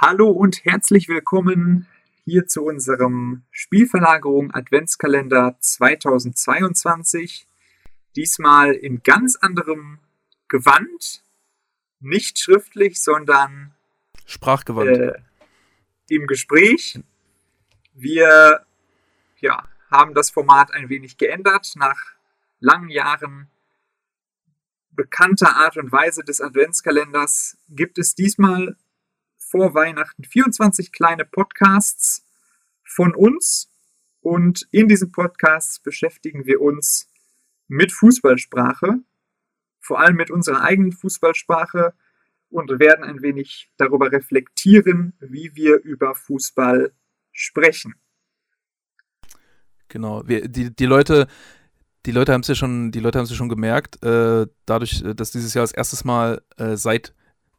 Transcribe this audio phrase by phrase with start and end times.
[0.00, 1.88] Hallo und herzlich willkommen
[2.24, 7.48] hier zu unserem Spielverlagerung Adventskalender 2022.
[8.14, 9.98] Diesmal in ganz anderem
[10.46, 11.24] Gewand,
[11.98, 13.74] nicht schriftlich, sondern
[14.24, 14.98] Sprachgewandt.
[14.98, 15.14] Äh,
[16.08, 17.00] im Gespräch.
[17.92, 18.64] Wir
[19.40, 21.72] ja, haben das Format ein wenig geändert.
[21.74, 21.98] Nach
[22.60, 23.50] langen Jahren
[24.92, 28.76] bekannter Art und Weise des Adventskalenders gibt es diesmal
[29.50, 32.24] vor Weihnachten 24 kleine Podcasts
[32.84, 33.70] von uns.
[34.20, 37.10] Und in diesen Podcasts beschäftigen wir uns
[37.66, 39.00] mit Fußballsprache,
[39.80, 41.94] vor allem mit unserer eigenen Fußballsprache
[42.50, 46.92] und werden ein wenig darüber reflektieren, wie wir über Fußball
[47.32, 47.94] sprechen.
[49.88, 51.26] Genau, wir, die, die Leute,
[52.04, 55.02] die Leute haben es ja schon, die Leute haben es ja schon gemerkt, äh, dadurch,
[55.14, 57.14] dass dieses Jahr das erste Mal äh, seit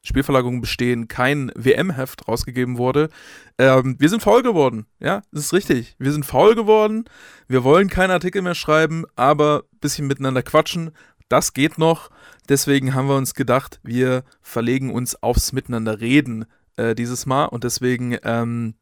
[0.10, 3.10] Spielverlagerungen bestehen kein WM-Heft rausgegeben wurde.
[3.58, 5.96] Ähm, wir sind faul geworden, ja, das ist richtig.
[6.00, 7.06] Wir sind faul geworden.
[7.48, 10.92] Wir wollen keine Artikel mehr schreiben, aber ein bisschen miteinander quatschen.
[11.30, 12.10] Das geht noch.
[12.50, 17.64] Deswegen haben wir uns gedacht, wir verlegen uns aufs Miteinander reden äh, dieses Mal und
[17.64, 18.74] deswegen ähm,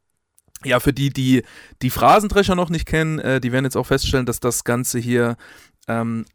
[0.64, 1.44] ja, für die, die
[1.82, 5.36] die Phrasendrescher noch nicht kennen, äh, die werden jetzt auch feststellen, dass das Ganze hier
[5.88, 6.26] ähm,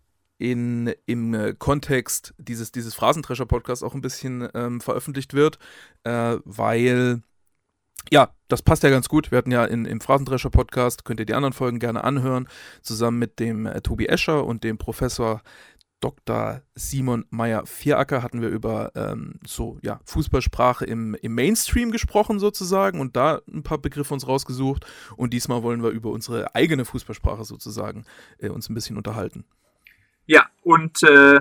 [0.43, 5.59] in, im äh, Kontext dieses, dieses Phrasendrescher-Podcasts auch ein bisschen ähm, veröffentlicht wird,
[6.03, 7.23] äh, weil
[8.11, 9.31] ja, das passt ja ganz gut.
[9.31, 12.48] Wir hatten ja in, im Phrasendrescher-Podcast, könnt ihr die anderen Folgen gerne anhören,
[12.83, 15.43] zusammen mit dem äh, Tobi Escher und dem Professor
[16.01, 16.63] Dr.
[16.75, 23.15] Simon Meyer-Vieracker hatten wir über ähm, so ja, Fußballsprache im, im Mainstream gesprochen sozusagen und
[23.15, 24.85] da ein paar Begriffe uns rausgesucht.
[25.17, 28.05] Und diesmal wollen wir über unsere eigene Fußballsprache sozusagen
[28.39, 29.45] äh, uns ein bisschen unterhalten.
[30.62, 31.41] Und äh,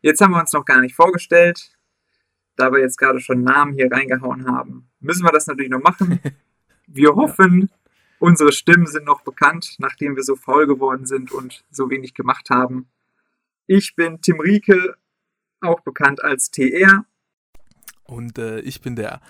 [0.00, 1.76] jetzt haben wir uns noch gar nicht vorgestellt.
[2.56, 6.20] Da wir jetzt gerade schon Namen hier reingehauen haben, müssen wir das natürlich noch machen.
[6.88, 7.68] Wir hoffen, ja.
[8.20, 12.48] unsere Stimmen sind noch bekannt, nachdem wir so faul geworden sind und so wenig gemacht
[12.48, 12.88] haben.
[13.66, 14.94] Ich bin Tim Rieke,
[15.60, 17.04] auch bekannt als TR.
[18.04, 19.20] Und äh, ich bin der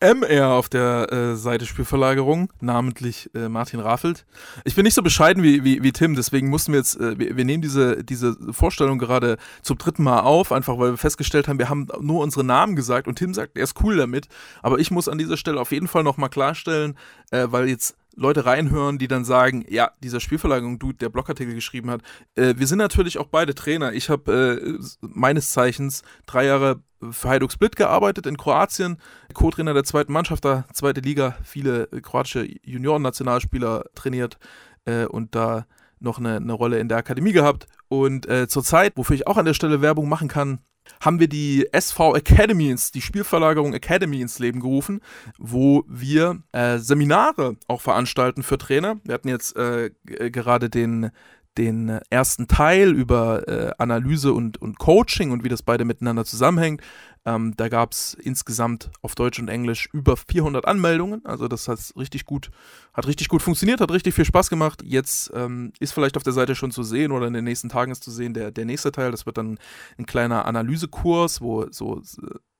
[0.00, 4.26] MR auf der äh, Seite Spielverlagerung, namentlich äh, Martin Raffelt.
[4.64, 7.36] Ich bin nicht so bescheiden wie, wie, wie Tim, deswegen mussten wir jetzt, äh, wir,
[7.38, 11.58] wir, nehmen diese, diese Vorstellung gerade zum dritten Mal auf, einfach weil wir festgestellt haben,
[11.58, 14.28] wir haben nur unsere Namen gesagt und Tim sagt, er ist cool damit.
[14.62, 16.98] Aber ich muss an dieser Stelle auf jeden Fall nochmal klarstellen,
[17.30, 22.00] äh, weil jetzt Leute reinhören, die dann sagen, ja, dieser Spielverlagerung-Dude, der Blogartikel geschrieben hat,
[22.34, 23.92] äh, wir sind natürlich auch beide Trainer.
[23.92, 28.96] Ich habe äh, meines Zeichens drei Jahre für Hajduk Split gearbeitet in Kroatien,
[29.34, 34.38] Co-Trainer der zweiten Mannschaft, da zweite Liga, viele kroatische Junioren-Nationalspieler trainiert
[34.86, 35.66] äh, und da
[36.00, 37.66] noch eine, eine, Rolle in der Akademie gehabt.
[37.88, 40.60] Und äh, zurzeit, wofür ich auch an der Stelle Werbung machen kann,
[41.00, 45.00] haben wir die SV Academy, die Spielverlagerung Academy ins Leben gerufen,
[45.38, 49.00] wo wir äh, Seminare auch veranstalten für Trainer.
[49.04, 51.10] Wir hatten jetzt äh, gerade den,
[51.58, 56.82] den ersten Teil über äh, Analyse und, und Coaching und wie das beide miteinander zusammenhängt.
[57.26, 61.26] Ähm, da gab es insgesamt auf Deutsch und Englisch über 400 Anmeldungen.
[61.26, 62.50] Also das hat richtig gut,
[62.94, 64.82] hat richtig gut funktioniert, hat richtig viel Spaß gemacht.
[64.84, 67.90] Jetzt ähm, ist vielleicht auf der Seite schon zu sehen oder in den nächsten Tagen
[67.90, 69.10] ist zu sehen der, der nächste Teil.
[69.10, 69.58] Das wird dann
[69.98, 72.00] ein kleiner Analysekurs, wo so,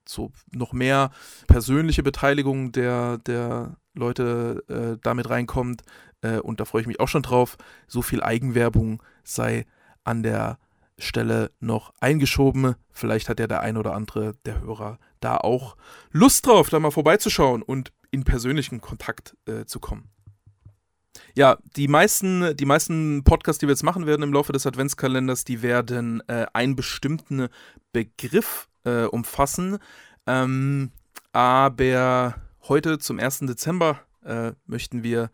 [0.04, 1.10] so noch mehr
[1.46, 5.82] persönliche Beteiligung der, der Leute äh, damit reinkommt.
[6.26, 7.56] Äh, und da freue ich mich auch schon drauf.
[7.86, 9.66] So viel Eigenwerbung sei
[10.04, 10.58] an der
[10.98, 12.74] Stelle noch eingeschoben.
[12.90, 15.76] Vielleicht hat ja der ein oder andere der Hörer da auch
[16.10, 20.08] Lust drauf, da mal vorbeizuschauen und in persönlichen Kontakt äh, zu kommen.
[21.34, 25.44] Ja, die meisten, die meisten Podcasts, die wir jetzt machen werden im Laufe des Adventskalenders,
[25.44, 27.48] die werden äh, einen bestimmten
[27.92, 29.78] Begriff äh, umfassen.
[30.26, 30.92] Ähm,
[31.32, 32.36] aber
[32.68, 33.40] heute zum 1.
[33.40, 35.30] Dezember äh, möchten wir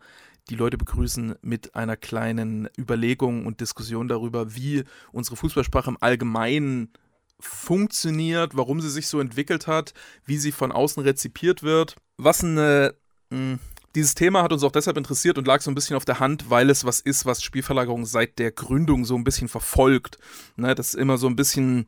[0.49, 6.91] die Leute begrüßen mit einer kleinen Überlegung und Diskussion darüber, wie unsere Fußballsprache im Allgemeinen
[7.39, 9.93] funktioniert, warum sie sich so entwickelt hat,
[10.25, 11.95] wie sie von außen rezipiert wird.
[12.17, 12.95] Was eine.
[13.31, 13.59] Hm,
[13.95, 16.49] dieses Thema hat uns auch deshalb interessiert und lag so ein bisschen auf der Hand,
[16.49, 20.17] weil es was ist, was Spielverlagerung seit der Gründung so ein bisschen verfolgt.
[20.55, 21.87] Ne, das ist immer so ein bisschen,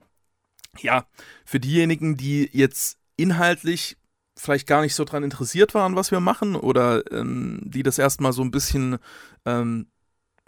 [0.77, 1.07] ja,
[1.45, 3.97] für diejenigen, die jetzt inhaltlich
[4.37, 8.33] vielleicht gar nicht so dran interessiert waren, was wir machen, oder ähm, die das erstmal
[8.33, 8.97] so ein bisschen
[9.45, 9.87] ähm,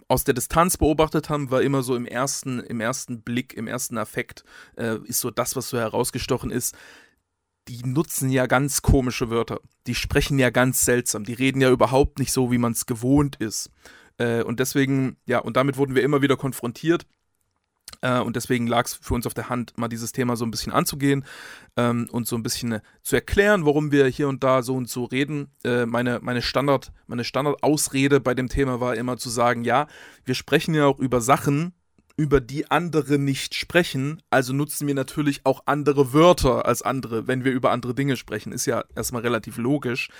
[0.08, 3.98] aus der Distanz beobachtet haben, war immer so im ersten, im ersten Blick, im ersten
[3.98, 4.44] Affekt,
[4.76, 6.74] äh, ist so das, was so herausgestochen ist.
[7.68, 9.60] Die nutzen ja ganz komische Wörter.
[9.86, 11.24] Die sprechen ja ganz seltsam.
[11.24, 13.70] Die reden ja überhaupt nicht so, wie man es gewohnt ist.
[14.16, 17.06] Äh, und deswegen, ja, und damit wurden wir immer wieder konfrontiert.
[18.00, 20.50] Äh, und deswegen lag es für uns auf der Hand, mal dieses Thema so ein
[20.50, 21.24] bisschen anzugehen
[21.76, 24.88] ähm, und so ein bisschen äh, zu erklären, warum wir hier und da so und
[24.88, 25.48] so reden.
[25.64, 29.86] Äh, meine, meine Standard, meine Standardausrede bei dem Thema war immer zu sagen, ja,
[30.24, 31.72] wir sprechen ja auch über Sachen,
[32.18, 37.44] über die andere nicht sprechen, also nutzen wir natürlich auch andere Wörter als andere, wenn
[37.44, 38.52] wir über andere Dinge sprechen.
[38.52, 40.10] Ist ja erstmal relativ logisch.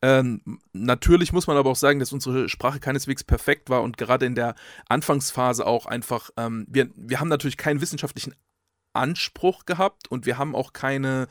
[0.00, 0.40] Ähm,
[0.72, 4.34] natürlich muss man aber auch sagen, dass unsere Sprache keineswegs perfekt war und gerade in
[4.34, 4.54] der
[4.88, 8.34] Anfangsphase auch einfach, ähm, wir, wir haben natürlich keinen wissenschaftlichen
[8.92, 11.28] Anspruch gehabt und wir haben auch keine,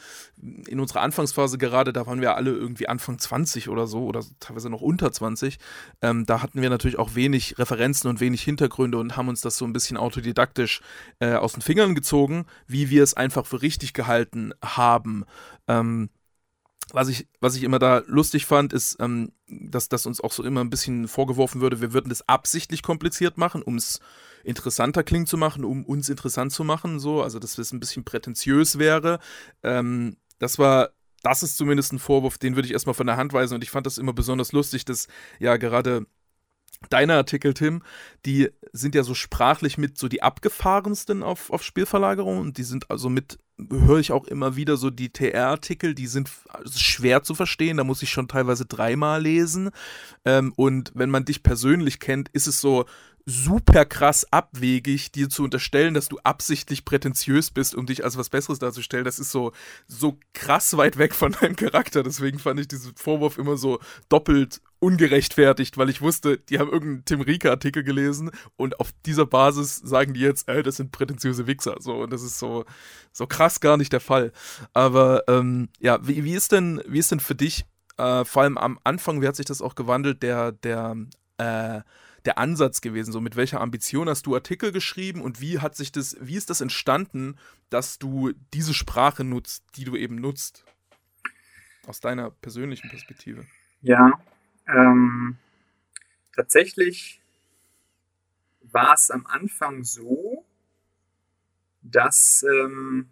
[0.67, 4.69] in unserer Anfangsphase gerade, da waren wir alle irgendwie Anfang 20 oder so oder teilweise
[4.69, 5.59] noch unter 20,
[6.01, 9.57] ähm, da hatten wir natürlich auch wenig Referenzen und wenig Hintergründe und haben uns das
[9.57, 10.81] so ein bisschen autodidaktisch
[11.19, 15.25] äh, aus den Fingern gezogen, wie wir es einfach für richtig gehalten haben.
[15.67, 16.09] Ähm,
[16.93, 20.43] was ich, was ich immer da lustig fand, ist, ähm, dass das uns auch so
[20.43, 23.99] immer ein bisschen vorgeworfen würde, wir würden das absichtlich kompliziert machen, um es
[24.43, 28.03] interessanter klingen zu machen, um uns interessant zu machen, so, also dass es ein bisschen
[28.03, 29.19] prätentiös wäre.
[29.63, 30.91] Ähm, das war
[31.23, 33.69] das ist zumindest ein Vorwurf, den würde ich erstmal von der Hand weisen und ich
[33.69, 35.07] fand das immer besonders lustig, dass
[35.39, 36.07] ja gerade
[36.89, 37.83] deine Artikel, Tim,
[38.25, 42.89] die sind ja so sprachlich mit so die abgefahrensten auf, auf Spielverlagerung und die sind
[42.89, 43.37] also mit,
[43.69, 46.31] höre ich auch immer wieder so die TR-Artikel, die sind
[46.73, 49.69] schwer zu verstehen, da muss ich schon teilweise dreimal lesen.
[50.25, 52.85] Ähm, und wenn man dich persönlich kennt, ist es so,
[53.25, 58.29] super krass abwegig, dir zu unterstellen, dass du absichtlich prätentiös bist, um dich als was
[58.29, 59.05] Besseres darzustellen.
[59.05, 59.51] Das ist so,
[59.87, 62.03] so krass weit weg von deinem Charakter.
[62.03, 63.79] Deswegen fand ich diesen Vorwurf immer so
[64.09, 69.77] doppelt ungerechtfertigt, weil ich wusste, die haben irgendeinen Tim Rieker-Artikel gelesen und auf dieser Basis
[69.77, 71.75] sagen die jetzt, ey, das sind prätentiöse Wichser.
[71.79, 72.65] So, und das ist so,
[73.13, 74.31] so krass gar nicht der Fall.
[74.73, 77.65] Aber ähm, ja, wie, wie, ist denn, wie ist denn für dich,
[77.97, 80.97] äh, vor allem am Anfang, wie hat sich das auch gewandelt, der, der,
[81.37, 81.81] äh,
[82.25, 83.11] der Ansatz gewesen?
[83.11, 86.49] So mit welcher Ambition hast du Artikel geschrieben und wie hat sich das, wie ist
[86.49, 87.37] das entstanden,
[87.69, 90.65] dass du diese Sprache nutzt, die du eben nutzt?
[91.87, 93.45] Aus deiner persönlichen Perspektive.
[93.81, 94.21] Ja,
[94.67, 95.37] ähm,
[96.35, 97.21] tatsächlich
[98.61, 100.45] war es am Anfang so,
[101.81, 103.09] dass ähm,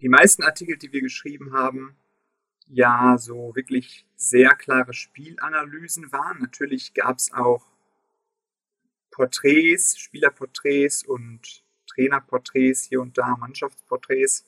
[0.00, 1.96] die meisten Artikel, die wir geschrieben haben,
[2.68, 6.40] ja so wirklich sehr klare Spielanalysen waren.
[6.40, 7.66] Natürlich gab es auch
[9.10, 14.44] Porträts, Spielerporträts und Trainerporträts hier und da, Mannschaftsporträts.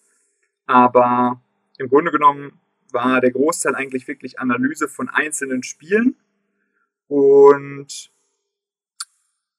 [0.66, 1.42] Aber
[1.78, 2.60] im Grunde genommen
[2.92, 6.16] war der Großteil eigentlich wirklich Analyse von einzelnen Spielen.
[7.08, 8.12] Und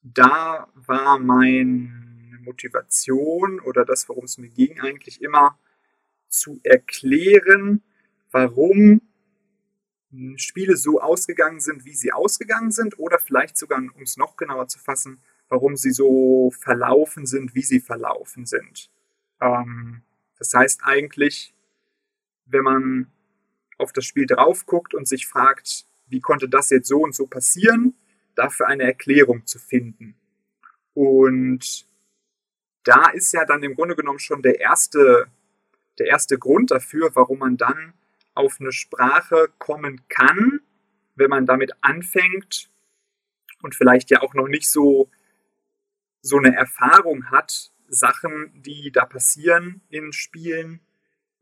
[0.02, 5.58] da war meine Motivation oder das, worum es mir ging, eigentlich immer
[6.28, 7.82] zu erklären,
[8.32, 9.00] warum
[10.10, 14.36] hm, Spiele so ausgegangen sind, wie sie ausgegangen sind, oder vielleicht sogar, um es noch
[14.36, 18.90] genauer zu fassen, warum sie so verlaufen sind, wie sie verlaufen sind.
[19.40, 20.02] Ähm,
[20.38, 21.54] das heißt eigentlich,
[22.46, 23.12] wenn man
[23.78, 27.26] auf das Spiel drauf guckt und sich fragt, wie konnte das jetzt so und so
[27.26, 27.94] passieren,
[28.34, 30.14] dafür eine Erklärung zu finden.
[30.94, 31.86] Und
[32.84, 35.26] da ist ja dann im Grunde genommen schon der erste,
[35.98, 37.94] der erste Grund dafür, warum man dann
[38.34, 40.60] auf eine Sprache kommen kann,
[41.14, 42.70] wenn man damit anfängt
[43.62, 45.10] und vielleicht ja auch noch nicht so,
[46.20, 50.80] so eine Erfahrung hat, Sachen, die da passieren in Spielen,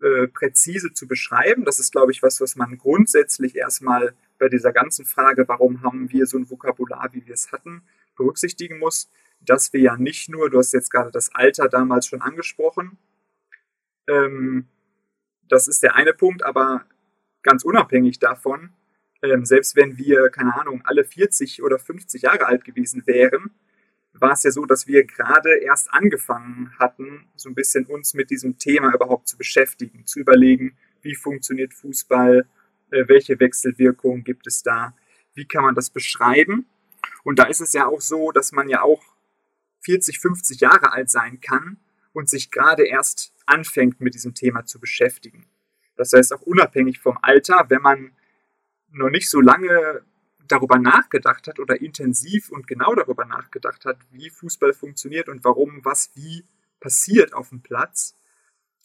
[0.01, 1.65] äh, präzise zu beschreiben.
[1.65, 6.11] Das ist, glaube ich, was, was man grundsätzlich erstmal bei dieser ganzen Frage, warum haben
[6.11, 7.83] wir so ein Vokabular, wie wir es hatten,
[8.17, 9.11] berücksichtigen muss,
[9.41, 12.99] dass wir ja nicht nur, du hast jetzt gerade das Alter damals schon angesprochen,
[14.07, 14.67] ähm,
[15.51, 16.85] das ist der eine Punkt, aber
[17.43, 18.71] ganz unabhängig davon,
[19.23, 23.51] ähm, selbst wenn wir, keine Ahnung, alle 40 oder 50 Jahre alt gewesen wären,
[24.13, 28.31] war es ja so, dass wir gerade erst angefangen hatten, so ein bisschen uns mit
[28.31, 32.47] diesem Thema überhaupt zu beschäftigen, zu überlegen, wie funktioniert Fußball,
[32.91, 34.95] äh, welche Wechselwirkungen gibt es da,
[35.35, 36.67] wie kann man das beschreiben.
[37.25, 39.03] Und da ist es ja auch so, dass man ja auch
[39.83, 41.79] 40, 50 Jahre alt sein kann
[42.13, 45.47] und sich gerade erst anfängt mit diesem Thema zu beschäftigen.
[45.97, 48.13] Das heißt auch unabhängig vom Alter, wenn man
[48.91, 50.03] noch nicht so lange
[50.49, 55.85] darüber nachgedacht hat oder intensiv und genau darüber nachgedacht hat, wie Fußball funktioniert und warum
[55.85, 56.45] was wie
[56.81, 58.17] passiert auf dem Platz,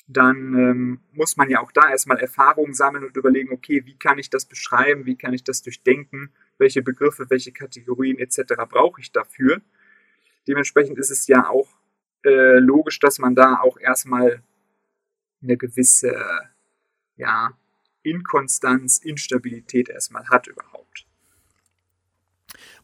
[0.07, 4.19] dann ähm, muss man ja auch da erstmal Erfahrungen sammeln und überlegen, okay, wie kann
[4.19, 8.53] ich das beschreiben, wie kann ich das durchdenken, welche Begriffe, welche Kategorien etc.
[8.69, 9.61] brauche ich dafür.
[10.47, 11.69] Dementsprechend ist es ja auch
[12.23, 14.43] äh, logisch, dass man da auch erstmal
[15.41, 16.15] eine gewisse
[17.17, 17.51] ja,
[18.03, 21.05] Inkonstanz, Instabilität erstmal hat überhaupt.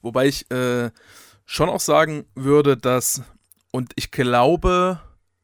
[0.01, 0.91] Wobei ich äh,
[1.46, 3.22] schon auch sagen würde, dass,
[3.72, 5.00] und ich glaube,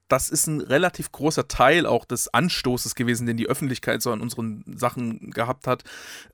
[0.08, 4.22] das ist ein relativ großer Teil auch des Anstoßes gewesen, den die Öffentlichkeit so an
[4.22, 5.84] unseren Sachen gehabt hat,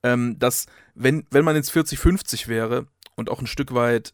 [0.04, 4.14] ähm, dass wenn, wenn man jetzt 40, 50 wäre und auch ein Stück weit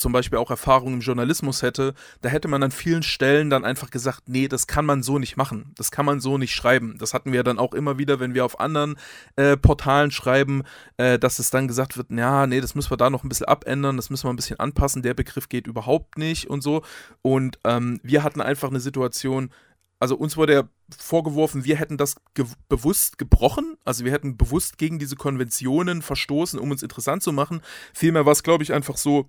[0.00, 3.90] zum Beispiel auch Erfahrung im Journalismus hätte, da hätte man an vielen Stellen dann einfach
[3.90, 6.96] gesagt, nee, das kann man so nicht machen, das kann man so nicht schreiben.
[6.98, 8.96] Das hatten wir dann auch immer wieder, wenn wir auf anderen
[9.36, 10.62] äh, Portalen schreiben,
[10.96, 13.46] äh, dass es dann gesagt wird, ja, nee, das müssen wir da noch ein bisschen
[13.46, 16.82] abändern, das müssen wir ein bisschen anpassen, der Begriff geht überhaupt nicht und so.
[17.20, 19.50] Und ähm, wir hatten einfach eine Situation,
[19.98, 20.62] also uns wurde ja
[20.96, 26.58] vorgeworfen, wir hätten das ge bewusst gebrochen, also wir hätten bewusst gegen diese Konventionen verstoßen,
[26.58, 27.60] um uns interessant zu machen.
[27.92, 29.28] Vielmehr war es, glaube ich, einfach so,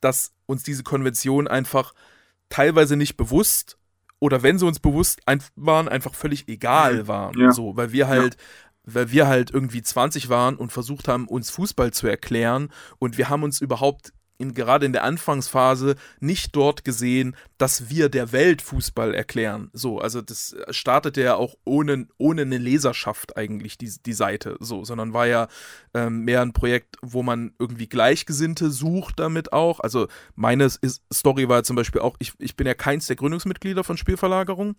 [0.00, 1.94] dass uns diese Konventionen einfach
[2.48, 3.78] teilweise nicht bewusst
[4.20, 7.08] oder wenn sie uns bewusst ein waren, einfach völlig egal mhm.
[7.08, 7.38] waren.
[7.38, 7.52] Ja.
[7.52, 8.94] So, weil wir halt, ja.
[8.94, 13.28] weil wir halt irgendwie 20 waren und versucht haben, uns Fußball zu erklären und wir
[13.28, 18.62] haben uns überhaupt in, gerade in der Anfangsphase nicht dort gesehen, dass wir der Welt
[18.62, 19.68] Fußball erklären.
[19.72, 24.84] So, also das startete ja auch ohne, ohne eine Leserschaft eigentlich, die, die Seite, so,
[24.84, 25.48] sondern war ja
[25.92, 29.80] ähm, mehr ein Projekt, wo man irgendwie Gleichgesinnte sucht damit auch.
[29.80, 30.68] Also meine
[31.12, 34.76] Story war zum Beispiel auch, ich, ich bin ja keins der Gründungsmitglieder von Spielverlagerung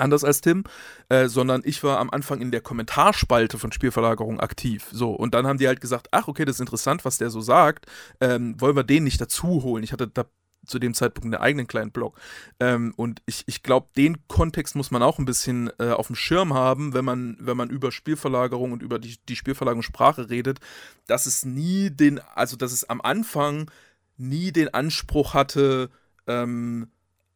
[0.00, 0.64] anders als Tim,
[1.08, 4.88] äh, sondern ich war am Anfang in der Kommentarspalte von Spielverlagerung aktiv.
[4.92, 7.40] So, und dann haben die halt gesagt, ach, okay, das ist interessant, was der so
[7.40, 7.86] sagt.
[8.20, 9.84] Ähm, wollen wir den nicht dazu holen?
[9.84, 10.24] Ich hatte da
[10.66, 12.18] zu dem Zeitpunkt einen eigenen kleinen Blog.
[12.58, 16.16] Ähm, und ich, ich glaube, den Kontext muss man auch ein bisschen äh, auf dem
[16.16, 20.60] Schirm haben, wenn man, wenn man über Spielverlagerung und über die, die Spielverlagerungssprache redet,
[21.06, 23.70] dass es nie den, also dass es am Anfang
[24.16, 25.90] nie den Anspruch hatte,
[26.26, 26.88] ähm,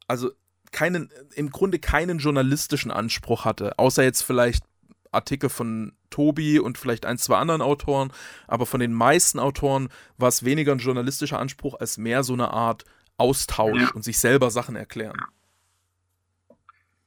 [0.07, 0.31] also
[0.75, 4.65] keinen, im Grunde keinen journalistischen Anspruch hatte, außer jetzt vielleicht
[5.13, 8.13] Artikel von Tobi und vielleicht ein, zwei anderen Autoren,
[8.49, 9.89] aber von den meisten Autoren
[10.19, 12.85] war es weniger ein journalistischer Anspruch als mehr so eine Art
[13.17, 13.91] Austausch ja.
[13.95, 15.17] und sich selber Sachen erklären.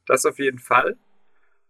[0.05, 0.97] Das auf jeden Fall.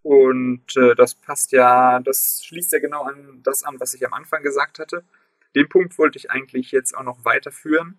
[0.03, 4.13] Und äh, das passt ja, das schließt ja genau an das an, was ich am
[4.13, 5.03] Anfang gesagt hatte.
[5.55, 7.97] Den Punkt wollte ich eigentlich jetzt auch noch weiterführen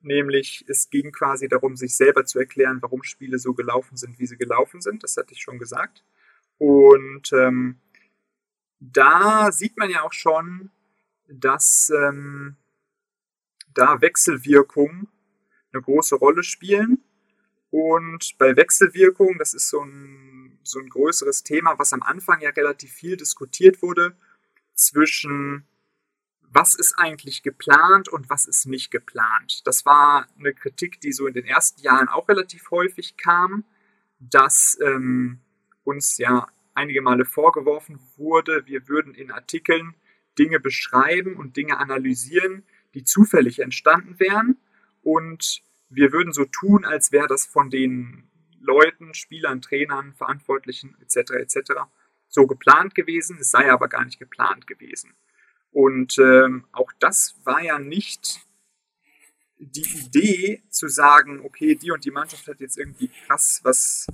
[0.00, 4.26] nämlich es ging quasi darum, sich selber zu erklären, warum Spiele so gelaufen sind, wie
[4.26, 5.02] sie gelaufen sind.
[5.02, 6.04] Das hatte ich schon gesagt.
[6.58, 7.80] Und ähm,
[8.78, 10.70] da sieht man ja auch schon,
[11.28, 12.56] dass ähm,
[13.74, 15.08] da Wechselwirkungen
[15.72, 17.02] eine große Rolle spielen.
[17.70, 22.50] Und bei Wechselwirkungen, das ist so ein, so ein größeres Thema, was am Anfang ja
[22.50, 24.16] relativ viel diskutiert wurde,
[24.74, 25.66] zwischen
[26.52, 29.66] was ist eigentlich geplant und was ist nicht geplant.
[29.66, 33.64] Das war eine Kritik, die so in den ersten Jahren auch relativ häufig kam,
[34.18, 35.40] dass ähm,
[35.84, 39.94] uns ja einige Male vorgeworfen wurde, wir würden in Artikeln
[40.38, 44.58] Dinge beschreiben und Dinge analysieren, die zufällig entstanden wären
[45.02, 48.28] und wir würden so tun, als wäre das von den
[48.60, 51.32] Leuten, Spielern, Trainern, Verantwortlichen etc.
[51.32, 51.58] etc.
[52.28, 55.14] so geplant gewesen, es sei aber gar nicht geplant gewesen.
[55.76, 58.40] Und ähm, auch das war ja nicht
[59.58, 64.06] die Idee zu sagen, okay, die und die Mannschaft hat jetzt irgendwie krass was,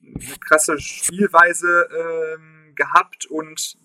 [0.00, 3.76] eine krasse Spielweise ähm, gehabt und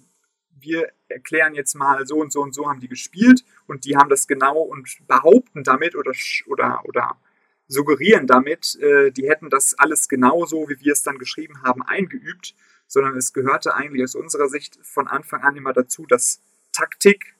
[0.51, 4.09] wir erklären jetzt mal so und so und so haben die gespielt und die haben
[4.09, 6.11] das genau und behaupten damit oder,
[6.45, 7.19] oder, oder
[7.67, 12.53] suggerieren damit, äh, die hätten das alles genauso, wie wir es dann geschrieben haben, eingeübt,
[12.85, 16.43] sondern es gehörte eigentlich aus unserer Sicht von Anfang an immer dazu, dass
[16.79, 17.35] Taktik,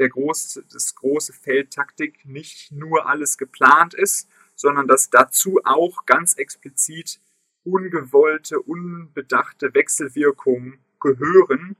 [0.00, 6.06] der große, das große Feld Taktik nicht nur alles geplant ist, sondern dass dazu auch
[6.06, 7.20] ganz explizit
[7.62, 11.76] ungewollte, unbedachte Wechselwirkungen gehören,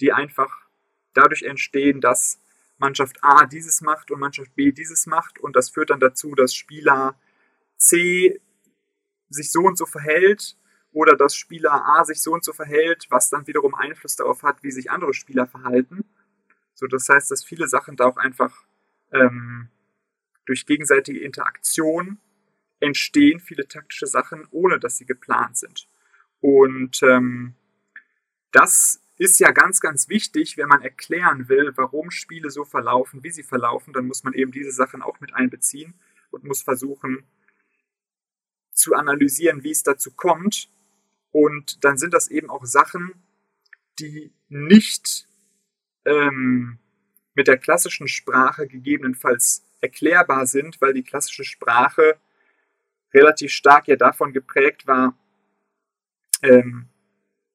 [0.00, 0.68] die einfach
[1.12, 2.38] dadurch entstehen, dass
[2.78, 5.40] Mannschaft A dieses macht und Mannschaft B dieses macht.
[5.40, 7.18] Und das führt dann dazu, dass Spieler
[7.78, 8.40] C
[9.28, 10.56] sich so und so verhält
[10.92, 14.62] oder dass Spieler A sich so und so verhält, was dann wiederum Einfluss darauf hat,
[14.62, 16.04] wie sich andere Spieler verhalten.
[16.74, 18.64] So, das heißt, dass viele Sachen da auch einfach
[19.10, 19.68] ähm,
[20.46, 22.18] durch gegenseitige Interaktion
[22.80, 25.86] entstehen, viele taktische Sachen, ohne dass sie geplant sind.
[26.40, 27.54] Und ähm,
[28.50, 33.30] das ist ja ganz, ganz wichtig, wenn man erklären will, warum Spiele so verlaufen, wie
[33.30, 35.94] sie verlaufen, dann muss man eben diese Sachen auch mit einbeziehen
[36.30, 37.24] und muss versuchen
[38.72, 40.68] zu analysieren, wie es dazu kommt
[41.32, 43.14] und dann sind das eben auch Sachen,
[43.98, 45.26] die nicht
[46.04, 46.78] ähm,
[47.34, 52.18] mit der klassischen Sprache gegebenenfalls erklärbar sind, weil die klassische Sprache
[53.12, 55.16] relativ stark ja davon geprägt war,
[56.42, 56.88] ähm,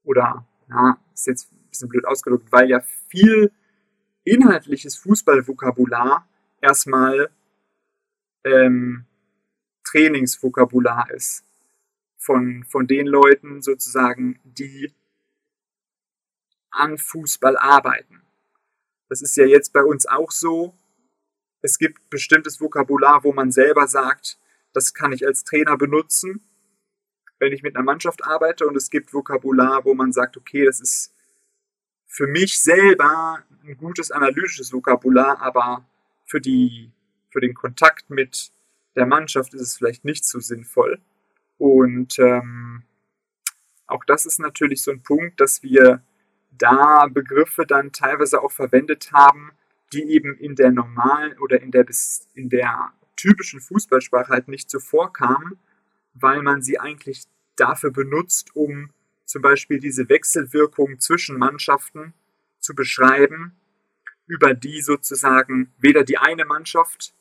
[0.04, 2.80] oder, na, ist jetzt ein bisschen blöd ausgedrückt, weil ja
[3.10, 3.52] viel
[4.24, 6.28] inhaltliches Fußballvokabular
[6.62, 7.30] erstmal
[8.44, 9.06] ähm,
[9.84, 11.47] Trainingsvokabular ist.
[12.18, 14.94] Von, von den Leuten sozusagen, die
[16.72, 18.22] an Fußball arbeiten.
[19.10, 20.76] Das ist ja jetzt bei uns auch so.
[21.62, 24.40] Es gibt bestimmtes Vokabular, wo man selber sagt,
[24.74, 26.42] das kann ich als Trainer benutzen,
[27.40, 28.68] wenn ich mit einer Mannschaft arbeite.
[28.68, 31.14] Und es gibt Vokabular, wo man sagt, okay, das ist
[32.06, 35.88] für mich selber ein gutes analytisches Vokabular, aber
[36.26, 36.92] für, die,
[37.30, 38.52] für den Kontakt mit
[38.96, 41.02] der Mannschaft ist es vielleicht nicht so sinnvoll.
[41.58, 42.84] Und ähm,
[43.88, 46.04] auch das ist natürlich so ein Punkt, dass wir
[46.52, 49.52] da Begriffe dann teilweise auch verwendet haben,
[49.94, 51.86] die eben in der normalen oder in der,
[52.34, 55.58] in der typischen Fußballsprache halt nicht so vorkamen,
[56.14, 57.24] weil man sie eigentlich
[57.56, 58.92] dafür benutzt, um
[59.26, 62.14] zum Beispiel diese Wechselwirkung zwischen Mannschaften
[62.60, 63.56] zu beschreiben,
[64.26, 67.14] über die sozusagen weder die eine Mannschaft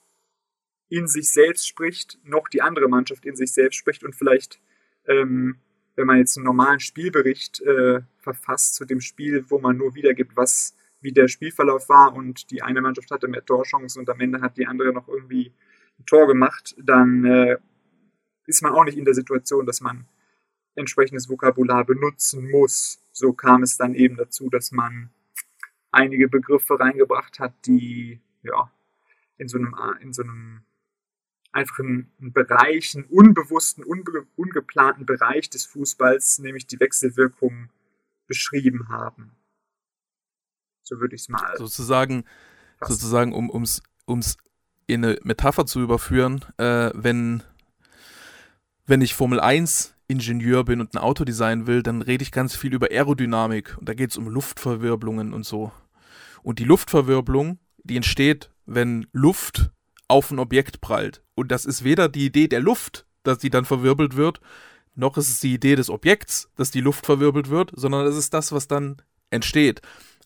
[0.89, 4.61] in sich selbst spricht, noch die andere Mannschaft in sich selbst spricht und vielleicht
[5.07, 5.57] ähm,
[5.97, 10.37] wenn man jetzt einen normalen Spielbericht äh, verfasst zu dem Spiel, wo man nur wiedergibt,
[10.37, 14.41] was wie der Spielverlauf war und die eine Mannschaft hatte mehr Torchancen und am Ende
[14.41, 15.53] hat die andere noch irgendwie
[15.99, 17.57] ein Tor gemacht, dann äh,
[18.47, 20.07] ist man auch nicht in der Situation, dass man
[20.75, 23.01] entsprechendes Vokabular benutzen muss.
[23.13, 25.11] So kam es dann eben dazu, dass man
[25.91, 28.71] einige Begriffe reingebracht hat, die ja
[29.39, 30.63] in so einem, in so einem
[31.57, 37.71] einfach einen, einen Bereich, einen unbewussten, unbe ungeplanten Bereich des Fußballs, nämlich die Wechselwirkung,
[38.27, 39.33] beschrieben haben.
[40.83, 41.57] So würde ich es mal.
[41.57, 42.25] Sozusagen,
[42.81, 44.37] sozusagen um es um's
[44.87, 47.43] in eine Metapher zu überführen, äh, wenn,
[48.87, 52.55] wenn ich Formel 1 Ingenieur bin und ein Auto designen will, dann rede ich ganz
[52.55, 55.73] viel über Aerodynamik und da geht es um Luftverwirbelungen und so.
[56.45, 59.73] Und die Luftverwirbelung, die entsteht, wenn Luft
[60.09, 61.23] auf ein Objekt prallt.
[61.35, 64.41] Und das ist weder die Idee der Luft, dass die dann verwirbelt wird,
[64.95, 68.33] noch ist es die Idee des Objekts, dass die Luft verwirbelt wird, sondern es ist
[68.33, 69.83] das, was dann entsteht.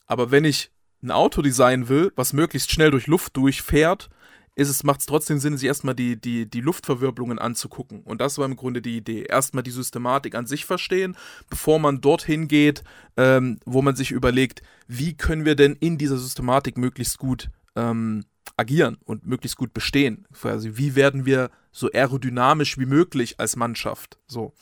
[0.07, 0.71] Aber wenn ich
[1.03, 4.11] ein Auto designen will, was möglichst schnell durch Luft durchfährt,
[4.55, 8.03] es, macht es trotzdem Sinn, sich erstmal die, die, die Luftverwirbelungen anzugucken.
[8.03, 9.23] Und das war im Grunde die Idee.
[9.23, 11.17] Erstmal die Systematik an sich verstehen,
[11.49, 12.85] bevor man dorthin geht,
[13.17, 18.25] ähm, wo man sich überlegt, wie können wir denn in dieser Systematik möglichst gut ähm,
[18.61, 20.27] agieren und möglichst gut bestehen.
[20.33, 24.19] Quasi, wie werden wir so aerodynamisch wie möglich als Mannschaft?
[24.29, 24.53] So.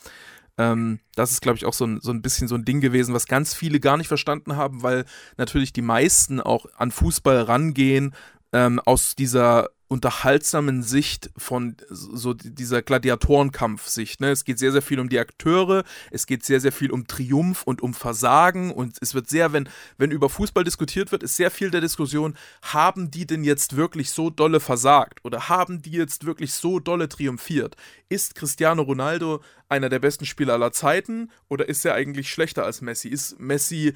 [0.56, 3.14] Ähm, das ist, glaube ich, auch so ein, so ein bisschen so ein Ding gewesen,
[3.14, 5.04] was ganz viele gar nicht verstanden haben, weil
[5.36, 8.14] natürlich die meisten auch an Fußball rangehen
[8.52, 14.20] ähm, aus dieser unterhaltsamen Sicht von so dieser Gladiatorenkampfsicht.
[14.20, 14.30] Ne?
[14.30, 17.62] Es geht sehr, sehr viel um die Akteure, es geht sehr, sehr viel um Triumph
[17.64, 21.50] und um Versagen und es wird sehr, wenn, wenn über Fußball diskutiert wird, ist sehr
[21.50, 26.26] viel der Diskussion, haben die denn jetzt wirklich so dolle versagt oder haben die jetzt
[26.26, 27.76] wirklich so dolle triumphiert?
[28.10, 32.82] Ist Cristiano Ronaldo einer der besten Spieler aller Zeiten oder ist er eigentlich schlechter als
[32.82, 33.08] Messi?
[33.08, 33.94] Ist Messi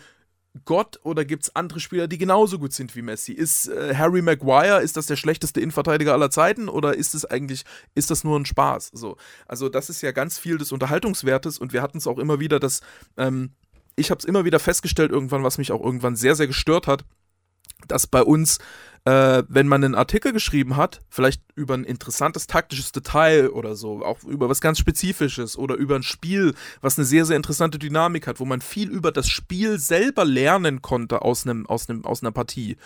[0.64, 3.32] Gott oder gibt es andere Spieler, die genauso gut sind wie Messi?
[3.32, 7.64] Ist äh, Harry Maguire, ist das der schlechteste Innenverteidiger aller Zeiten oder ist es eigentlich,
[7.94, 8.90] ist das nur ein Spaß?
[8.92, 9.16] So,
[9.48, 12.60] also das ist ja ganz viel des Unterhaltungswertes und wir hatten es auch immer wieder,
[12.60, 12.82] dass
[13.16, 13.52] ähm,
[13.96, 17.04] ich habe es immer wieder festgestellt irgendwann, was mich auch irgendwann sehr, sehr gestört hat,
[17.88, 18.58] dass bei uns
[19.04, 24.04] äh, wenn man einen Artikel geschrieben hat, vielleicht über ein interessantes taktisches Detail oder so,
[24.04, 28.26] auch über was ganz Spezifisches oder über ein Spiel, was eine sehr, sehr interessante Dynamik
[28.26, 32.22] hat, wo man viel über das Spiel selber lernen konnte aus, einem, aus, einem, aus
[32.22, 32.76] einer Partie.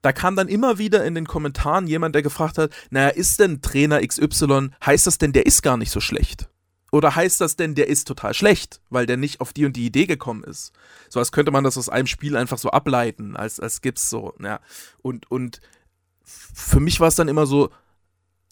[0.00, 3.60] Da kam dann immer wieder in den Kommentaren jemand, der gefragt hat, naja, ist denn
[3.60, 6.48] Trainer XY, heißt das denn, der ist gar nicht so schlecht?
[6.96, 9.84] Oder heißt das denn, der ist total schlecht, weil der nicht auf die und die
[9.84, 10.72] Idee gekommen ist?
[11.10, 14.34] So als könnte man das aus einem Spiel einfach so ableiten, als, als gibt's so,
[14.42, 14.60] ja.
[15.02, 15.60] Und, und
[16.24, 17.70] für mich war es dann immer so,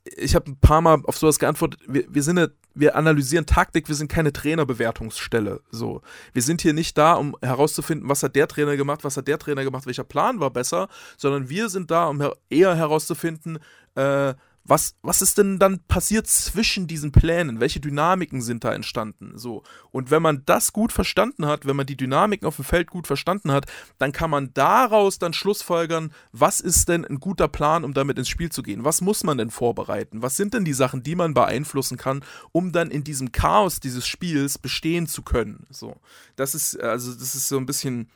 [0.04, 3.88] ich habe ein paar Mal auf sowas geantwortet, wir, wir sind eine, wir analysieren Taktik,
[3.88, 5.62] wir sind keine Trainerbewertungsstelle.
[5.70, 6.02] So.
[6.32, 9.38] Wir sind hier nicht da, um herauszufinden, was hat der Trainer gemacht, was hat der
[9.38, 13.58] Trainer gemacht, welcher Plan war besser, sondern wir sind da, um eher herauszufinden,
[13.94, 14.34] äh,
[14.66, 17.60] was, was ist denn dann passiert zwischen diesen Plänen?
[17.60, 19.36] Welche Dynamiken sind da entstanden?
[19.36, 19.62] So.
[19.90, 23.06] Und wenn man das gut verstanden hat, wenn man die Dynamiken auf dem Feld gut
[23.06, 23.66] verstanden hat,
[23.98, 28.30] dann kann man daraus dann schlussfolgern, was ist denn ein guter Plan, um damit ins
[28.30, 28.84] Spiel zu gehen?
[28.84, 30.22] Was muss man denn vorbereiten?
[30.22, 34.06] Was sind denn die Sachen, die man beeinflussen kann, um dann in diesem Chaos dieses
[34.06, 35.66] Spiels bestehen zu können?
[35.68, 35.96] So.
[36.36, 38.08] Das ist, also, das ist so ein bisschen,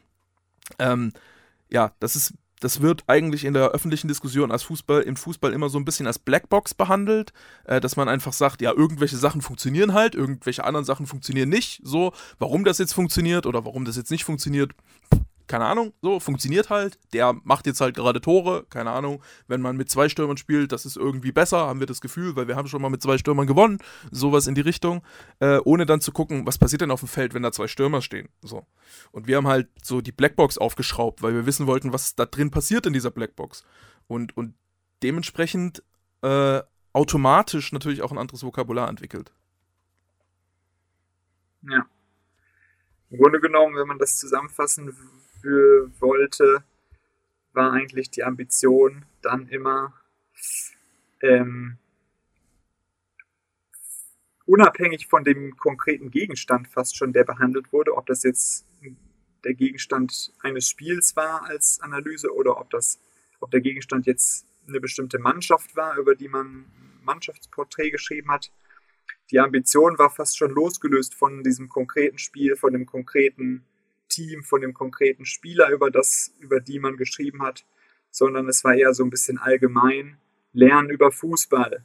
[0.78, 1.12] ähm,
[1.68, 5.68] ja, das ist das wird eigentlich in der öffentlichen Diskussion als Fußball, im Fußball immer
[5.68, 7.32] so ein bisschen als Blackbox behandelt,
[7.64, 11.80] äh, dass man einfach sagt, ja, irgendwelche Sachen funktionieren halt, irgendwelche anderen Sachen funktionieren nicht.
[11.84, 14.72] So, warum das jetzt funktioniert oder warum das jetzt nicht funktioniert,
[15.48, 16.98] keine Ahnung, so, funktioniert halt.
[17.12, 19.22] Der macht jetzt halt gerade Tore, keine Ahnung.
[19.46, 22.46] Wenn man mit zwei Stürmern spielt, das ist irgendwie besser, haben wir das Gefühl, weil
[22.46, 23.78] wir haben schon mal mit zwei Stürmern gewonnen,
[24.10, 25.02] sowas in die Richtung,
[25.40, 28.02] äh, ohne dann zu gucken, was passiert denn auf dem Feld, wenn da zwei Stürmer
[28.02, 28.28] stehen.
[28.42, 28.66] So.
[29.10, 32.50] Und wir haben halt so die Blackbox aufgeschraubt, weil wir wissen wollten, was da drin
[32.50, 33.64] passiert in dieser Blackbox.
[34.06, 34.54] Und, und
[35.02, 35.82] dementsprechend
[36.22, 36.60] äh,
[36.92, 39.32] automatisch natürlich auch ein anderes Vokabular entwickelt.
[41.62, 41.86] Ja.
[43.10, 44.94] Im Grunde genommen, wenn man das zusammenfassen
[45.44, 46.64] wollte,
[47.52, 49.94] war eigentlich die Ambition dann immer
[51.22, 51.78] ähm,
[54.46, 58.66] unabhängig von dem konkreten Gegenstand fast schon, der behandelt wurde, ob das jetzt
[59.44, 62.98] der Gegenstand eines Spiels war als Analyse oder ob das,
[63.40, 66.66] ob der Gegenstand jetzt eine bestimmte Mannschaft war, über die man
[67.02, 68.50] Mannschaftsporträt geschrieben hat.
[69.30, 73.64] Die Ambition war fast schon losgelöst von diesem konkreten Spiel, von dem konkreten
[74.18, 77.64] Team, von dem konkreten Spieler, über das, über die man geschrieben hat,
[78.10, 80.18] sondern es war eher so ein bisschen allgemein.
[80.52, 81.84] Lernen über Fußball.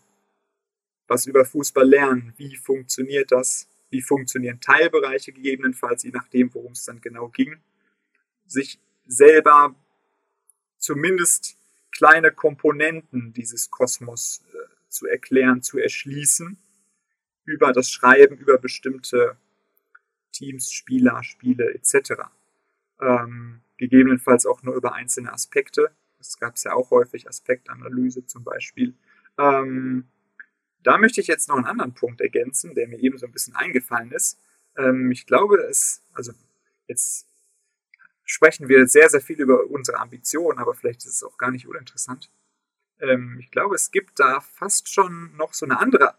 [1.08, 2.34] Was über Fußball lernen?
[2.38, 3.67] Wie funktioniert das?
[3.91, 7.58] Wie funktionieren Teilbereiche gegebenenfalls, je nachdem, worum es dann genau ging?
[8.48, 9.76] Sich selber
[10.80, 11.56] zumindest
[11.91, 16.58] kleine Komponenten dieses Kosmos äh, zu erklären, zu erschließen,
[17.46, 19.38] über das Schreiben, über bestimmte
[20.34, 22.24] Teams, Spieler, Spiele etc.
[23.00, 25.91] Ähm, gegebenenfalls auch nur über einzelne Aspekte.
[26.17, 28.93] Das gab es ja auch häufig, Aspektanalyse zum Beispiel.
[29.38, 30.08] Ähm,
[30.84, 33.56] da möchte ich jetzt noch einen anderen Punkt ergänzen, der mir eben so ein bisschen
[33.56, 34.39] eingefallen ist.
[34.78, 36.34] Ähm, ich glaube, es, also
[36.88, 37.28] jetzt
[38.26, 41.67] sprechen wir sehr, sehr viel über unsere Ambitionen, aber vielleicht ist es auch gar nicht
[41.67, 42.30] uninteressant.
[43.00, 46.15] Ähm, ich glaube, es gibt da fast schon noch so eine andere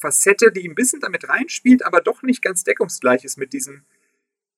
[0.00, 3.84] Facette, die ein bisschen damit reinspielt, aber doch nicht ganz deckungsgleich ist mit diesem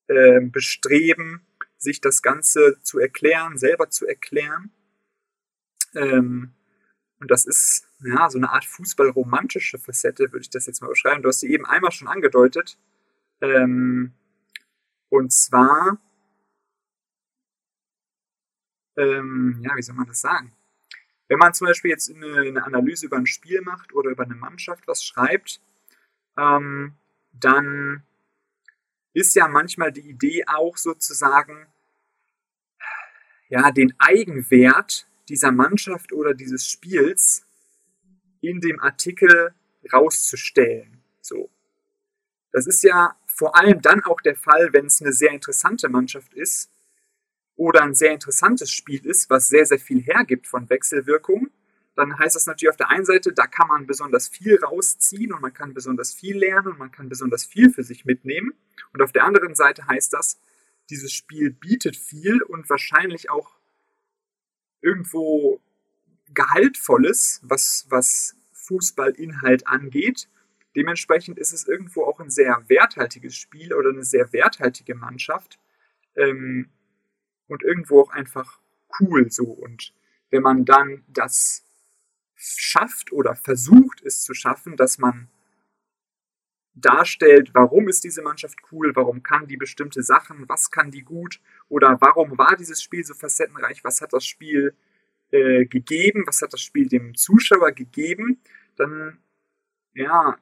[0.07, 1.45] äh, Bestreben,
[1.77, 4.71] sich das Ganze zu erklären, selber zu erklären.
[5.95, 6.53] Ähm,
[7.19, 11.21] und das ist ja so eine Art fußballromantische Facette, würde ich das jetzt mal beschreiben.
[11.21, 12.77] Du hast sie eben einmal schon angedeutet.
[13.41, 14.13] Ähm,
[15.09, 15.97] und zwar,
[18.97, 20.53] ähm, ja, wie soll man das sagen?
[21.29, 24.35] Wenn man zum Beispiel jetzt eine, eine Analyse über ein Spiel macht oder über eine
[24.35, 25.61] Mannschaft was schreibt,
[26.37, 26.95] ähm,
[27.31, 28.03] dann
[29.13, 31.67] ist ja manchmal die Idee auch sozusagen,
[33.47, 37.45] ja, den Eigenwert dieser Mannschaft oder dieses Spiels
[38.41, 39.53] in dem Artikel
[39.93, 41.03] rauszustellen.
[41.21, 41.49] So.
[42.51, 46.33] Das ist ja vor allem dann auch der Fall, wenn es eine sehr interessante Mannschaft
[46.33, 46.71] ist,
[47.59, 51.51] oder ein sehr interessantes Spiel ist, was sehr, sehr viel hergibt von Wechselwirkungen,
[51.93, 55.41] dann heißt das natürlich auf der einen Seite, da kann man besonders viel rausziehen und
[55.41, 58.53] man kann besonders viel lernen und man kann besonders viel für sich mitnehmen.
[58.93, 60.39] Und auf der anderen Seite heißt das,
[60.89, 63.51] dieses Spiel bietet viel und wahrscheinlich auch
[64.79, 65.59] irgendwo
[66.33, 70.29] Gehaltvolles, was, was Fußballinhalt angeht.
[70.77, 75.59] Dementsprechend ist es irgendwo auch ein sehr werthaltiges Spiel oder eine sehr werthaltige Mannschaft.
[76.15, 76.69] Ähm,
[77.49, 78.59] und irgendwo auch einfach
[78.99, 79.43] cool so.
[79.43, 79.93] Und
[80.29, 81.65] wenn man dann das
[82.35, 85.29] schafft oder versucht es zu schaffen, dass man
[86.73, 91.41] darstellt, warum ist diese Mannschaft cool, warum kann die bestimmte Sachen, was kann die gut
[91.67, 94.73] oder warum war dieses Spiel so facettenreich, was hat das Spiel
[95.31, 98.39] äh, gegeben, was hat das Spiel dem Zuschauer gegeben,
[98.77, 99.17] dann
[99.93, 100.37] ja,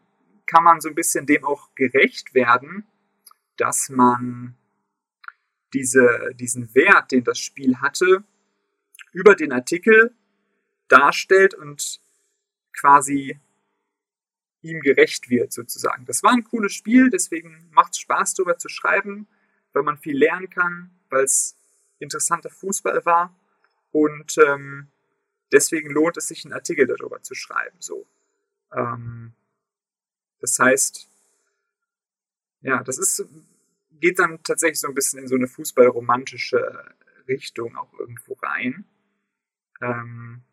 [0.45, 2.85] kann man so ein bisschen dem auch gerecht werden,
[3.57, 4.55] dass man
[5.73, 8.23] diese, diesen Wert, den das Spiel hatte,
[9.11, 10.13] über den Artikel
[10.87, 11.99] darstellt und
[12.73, 13.39] quasi
[14.61, 16.05] ihm gerecht wird, sozusagen.
[16.05, 19.27] Das war ein cooles Spiel, deswegen macht es Spaß, darüber zu schreiben,
[19.73, 21.55] weil man viel lernen kann, weil es
[21.99, 23.35] interessanter Fußball war
[23.91, 24.87] und ähm,
[25.51, 27.77] deswegen lohnt es sich, einen Artikel darüber zu schreiben.
[27.79, 28.05] So.
[28.73, 29.33] Ähm,
[30.39, 31.07] das heißt,
[32.61, 33.25] ja, das ist
[33.99, 36.95] geht dann tatsächlich so ein bisschen in so eine fußballromantische
[37.27, 38.85] Richtung auch irgendwo rein.
[39.81, 40.43] Ähm,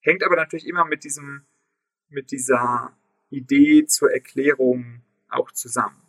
[0.00, 1.46] hängt aber natürlich immer mit diesem,
[2.08, 2.96] mit dieser
[3.30, 6.00] Idee zur Erklärung auch zusammen.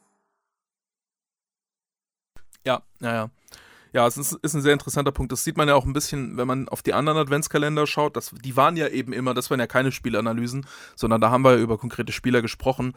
[2.63, 3.29] Ja, ja, ja.
[3.95, 5.31] Ja, es ist, ist, ein sehr interessanter Punkt.
[5.31, 8.17] Das sieht man ja auch ein bisschen, wenn man auf die anderen Adventskalender schaut.
[8.17, 10.65] Das, die waren ja eben immer, das waren ja keine Spielanalysen,
[10.97, 12.91] sondern da haben wir ja über konkrete Spieler gesprochen.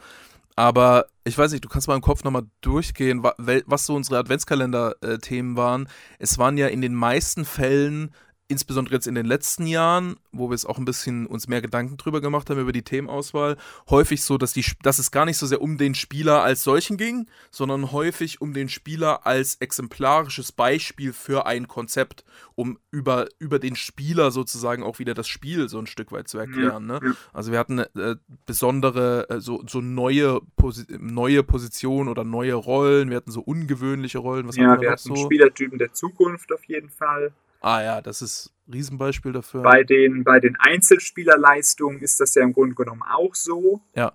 [0.57, 5.55] Aber ich weiß nicht, du kannst mal im Kopf nochmal durchgehen, was so unsere Adventskalender-Themen
[5.55, 5.87] waren.
[6.17, 8.13] Es waren ja in den meisten Fällen
[8.49, 11.97] insbesondere jetzt in den letzten Jahren, wo wir es auch ein bisschen uns mehr Gedanken
[11.97, 13.57] drüber gemacht haben über die Themenauswahl,
[13.91, 16.97] häufig so, dass, die, dass es gar nicht so sehr um den Spieler als solchen
[16.97, 23.59] ging, sondern häufig um den Spieler als exemplarisches Beispiel für ein Konzept, um über, über
[23.59, 26.87] den Spieler sozusagen auch wieder das Spiel so ein Stück weit zu erklären.
[26.87, 27.15] Ne?
[27.31, 28.15] Also wir hatten äh,
[28.47, 34.17] besondere, äh, so, so neue, Posi neue Positionen oder neue Rollen, wir hatten so ungewöhnliche
[34.17, 34.47] Rollen.
[34.47, 35.15] Was ja, wir, wir hatten so?
[35.15, 37.31] Spielertypen der Zukunft auf jeden Fall.
[37.61, 39.61] Ah ja, das ist ein Riesenbeispiel dafür.
[39.61, 43.81] Bei den, bei den Einzelspielerleistungen ist das ja im Grunde genommen auch so.
[43.95, 44.13] Ja.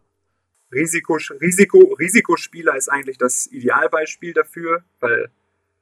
[0.73, 5.31] Risiko, Risiko, Risikospieler ist eigentlich das Idealbeispiel dafür, weil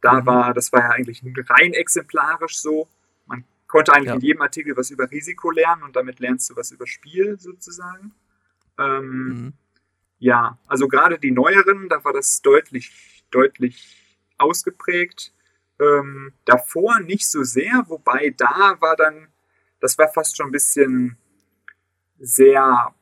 [0.00, 0.26] da mhm.
[0.26, 2.88] war, das war ja eigentlich rein exemplarisch so.
[3.26, 4.14] Man konnte eigentlich ja.
[4.14, 8.12] in jedem Artikel was über Risiko lernen und damit lernst du was über Spiel sozusagen.
[8.78, 9.52] Ähm, mhm.
[10.18, 13.96] Ja, also gerade die neueren, da war das deutlich, deutlich
[14.38, 15.32] ausgeprägt.
[15.80, 19.28] Ähm, davor nicht so sehr, wobei da war dann,
[19.80, 21.16] das war fast schon ein bisschen
[22.18, 22.94] sehr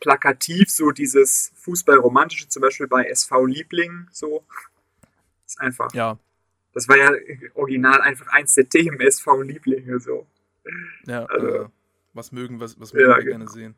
[0.00, 4.44] plakativ, so dieses Fußballromantische, zum Beispiel bei SV Liebling, so.
[5.46, 5.94] Ist einfach.
[5.94, 6.18] Ja.
[6.74, 7.10] Das war ja
[7.54, 10.26] original einfach eins der Themen SV Lieblinge, so.
[11.06, 11.68] Ja, also, äh,
[12.12, 13.38] was mögen, was, was mögen ja, wir genau.
[13.38, 13.74] gerne sehen.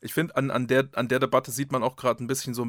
[0.00, 2.66] Ich finde, an, an, der, an der Debatte sieht man auch gerade ein bisschen so,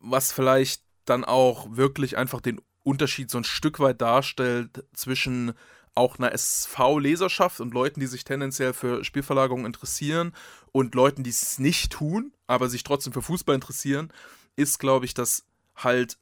[0.00, 5.52] was vielleicht dann auch wirklich einfach den Unterschied so ein Stück weit darstellt zwischen
[5.94, 10.32] auch einer SV-Leserschaft und Leuten, die sich tendenziell für Spielverlagerung interessieren
[10.72, 14.12] und Leuten, die es nicht tun, aber sich trotzdem für Fußball interessieren,
[14.56, 15.44] ist, glaube ich, dass
[15.76, 16.16] halt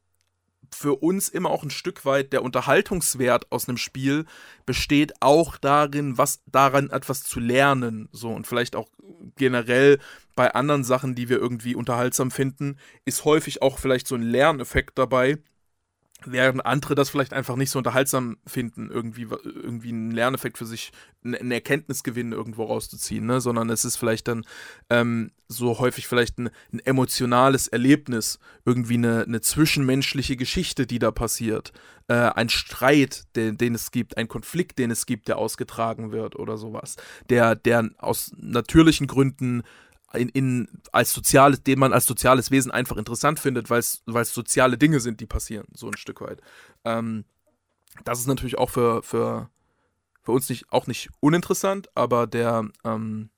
[0.74, 4.24] für uns immer auch ein Stück weit der Unterhaltungswert aus einem Spiel
[4.64, 8.32] besteht auch darin, was daran etwas zu lernen, so.
[8.32, 8.88] Und vielleicht auch
[9.36, 9.98] generell
[10.34, 14.98] bei anderen Sachen, die wir irgendwie unterhaltsam finden, ist häufig auch vielleicht so ein Lerneffekt
[14.98, 15.38] dabei,
[16.30, 20.92] während andere das vielleicht einfach nicht so unterhaltsam finden, irgendwie, irgendwie einen Lerneffekt für sich,
[21.24, 23.40] einen Erkenntnisgewinn irgendwo rauszuziehen, ne?
[23.40, 24.44] sondern es ist vielleicht dann
[24.90, 31.10] ähm, so häufig vielleicht ein, ein, emotionales Erlebnis, irgendwie eine, eine, zwischenmenschliche Geschichte, die da
[31.10, 31.72] passiert,
[32.08, 36.36] äh, ein Streit, den, den es gibt, ein Konflikt, den es gibt, der ausgetragen wird
[36.36, 36.96] oder sowas,
[37.30, 39.62] der, der aus natürlichen Gründen
[40.16, 44.02] in, in, als soziales, den man als soziales Wesen einfach interessant findet, weil es
[44.32, 46.40] soziale Dinge sind, die passieren, so ein Stück weit.
[46.84, 47.24] Ähm,
[48.04, 49.50] das ist natürlich auch für, für,
[50.22, 53.30] für uns nicht, auch nicht uninteressant, aber der, ähm,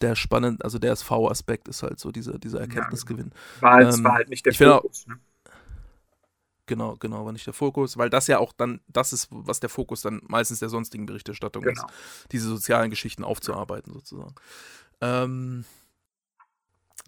[0.00, 3.32] der spannend, also der SV-Aspekt ist halt so dieser, dieser Erkenntnisgewinn.
[3.60, 5.20] War, halt, ähm, war halt nicht der Fokus, auch, ne?
[6.68, 9.70] Genau, genau, war nicht der Fokus, weil das ja auch dann, das ist, was der
[9.70, 11.82] Fokus dann meistens der sonstigen Berichterstattung genau.
[11.86, 11.94] ist,
[12.30, 14.34] diese sozialen Geschichten aufzuarbeiten sozusagen.
[15.00, 15.64] Ähm,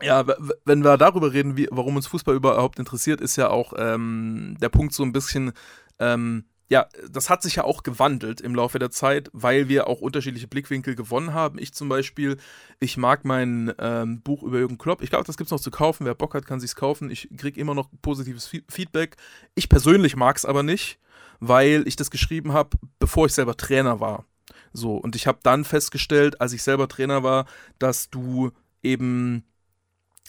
[0.03, 0.25] ja,
[0.65, 4.69] wenn wir darüber reden, wie, warum uns Fußball überhaupt interessiert, ist ja auch ähm, der
[4.69, 5.53] Punkt so ein bisschen,
[5.99, 10.01] ähm, ja, das hat sich ja auch gewandelt im Laufe der Zeit, weil wir auch
[10.01, 11.59] unterschiedliche Blickwinkel gewonnen haben.
[11.59, 12.37] Ich zum Beispiel,
[12.79, 15.03] ich mag mein ähm, Buch über Jürgen Klopp.
[15.03, 16.07] Ich glaube, das gibt es noch zu kaufen.
[16.07, 17.11] Wer Bock hat, kann sich kaufen.
[17.11, 19.17] Ich kriege immer noch positives Feedback.
[19.57, 21.01] Ich persönlich mag es aber nicht,
[21.41, 24.25] weil ich das geschrieben habe, bevor ich selber Trainer war.
[24.73, 27.47] So, und ich habe dann festgestellt, als ich selber Trainer war,
[27.81, 29.45] dass du eben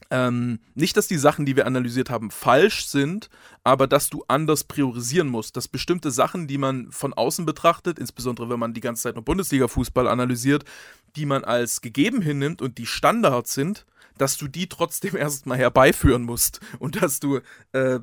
[0.10, 3.30] ähm, nicht, dass die Sachen, die wir analysiert haben, falsch sind,
[3.64, 5.56] aber dass du anders priorisieren musst.
[5.56, 9.24] Dass bestimmte Sachen, die man von außen betrachtet, insbesondere wenn man die ganze Zeit nur
[9.24, 10.66] Bundesliga-Fußball analysiert,
[11.16, 13.86] die man als gegeben hinnimmt und die Standards sind,
[14.18, 16.60] dass du die trotzdem erstmal herbeiführen musst.
[16.80, 17.40] Und dass du,
[17.74, 18.00] äh,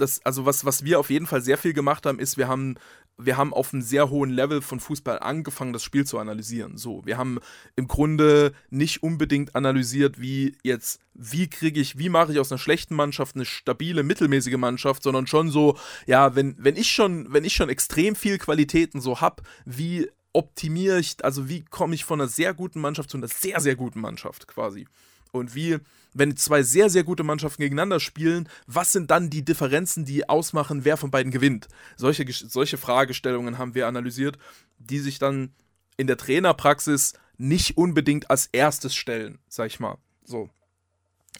[0.00, 2.76] das, also was, was wir auf jeden Fall sehr viel gemacht haben, ist, wir haben
[3.24, 6.76] wir haben auf einem sehr hohen Level von Fußball angefangen, das Spiel zu analysieren.
[6.76, 7.38] So, wir haben
[7.76, 12.58] im Grunde nicht unbedingt analysiert, wie jetzt, wie kriege ich, wie mache ich aus einer
[12.58, 17.44] schlechten Mannschaft eine stabile, mittelmäßige Mannschaft, sondern schon so, ja, wenn, wenn ich schon, wenn
[17.44, 22.20] ich schon extrem viel Qualitäten so habe, wie optimiere ich, also wie komme ich von
[22.20, 24.86] einer sehr guten Mannschaft zu einer sehr, sehr guten Mannschaft quasi.
[25.32, 25.78] Und wie,
[26.12, 30.84] wenn zwei sehr, sehr gute Mannschaften gegeneinander spielen, was sind dann die Differenzen, die ausmachen,
[30.84, 31.68] wer von beiden gewinnt?
[31.96, 34.38] Solche, solche Fragestellungen haben wir analysiert,
[34.78, 35.52] die sich dann
[35.96, 39.96] in der Trainerpraxis nicht unbedingt als erstes stellen, sag ich mal.
[40.24, 40.50] So.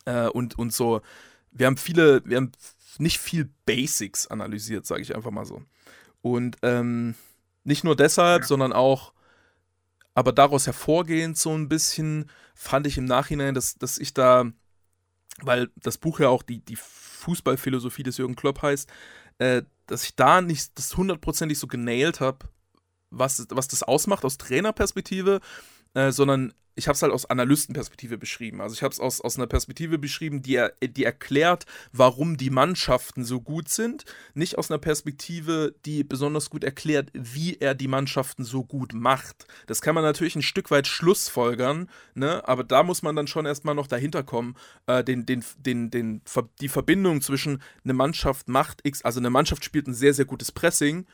[0.04, 1.02] Äh, und, und so,
[1.52, 2.52] wir haben viele, wir haben
[2.98, 5.62] nicht viel Basics analysiert, sage ich einfach mal so.
[6.22, 7.14] Und ähm,
[7.64, 8.46] nicht nur deshalb, ja.
[8.46, 9.12] sondern auch,
[10.20, 14.44] aber daraus hervorgehend so ein bisschen fand ich im Nachhinein, dass, dass ich da,
[15.40, 18.90] weil das Buch ja auch die, die Fußballphilosophie des Jürgen Klopp heißt,
[19.38, 22.50] äh, dass ich da nicht das hundertprozentig so genailt habe,
[23.08, 25.40] was, was das ausmacht aus Trainerperspektive
[25.94, 28.60] äh, sondern ich habe es halt aus Analystenperspektive beschrieben.
[28.60, 32.50] Also ich habe es aus, aus einer Perspektive beschrieben, die, er, die erklärt, warum die
[32.50, 34.04] Mannschaften so gut sind.
[34.34, 39.46] Nicht aus einer Perspektive, die besonders gut erklärt, wie er die Mannschaften so gut macht.
[39.66, 42.46] Das kann man natürlich ein Stück weit schlussfolgern, ne?
[42.48, 46.22] aber da muss man dann schon erstmal noch dahinter kommen, äh, den, den, den, den,
[46.60, 50.52] die Verbindung zwischen eine Mannschaft macht X, also eine Mannschaft spielt ein sehr, sehr gutes
[50.52, 51.06] Pressing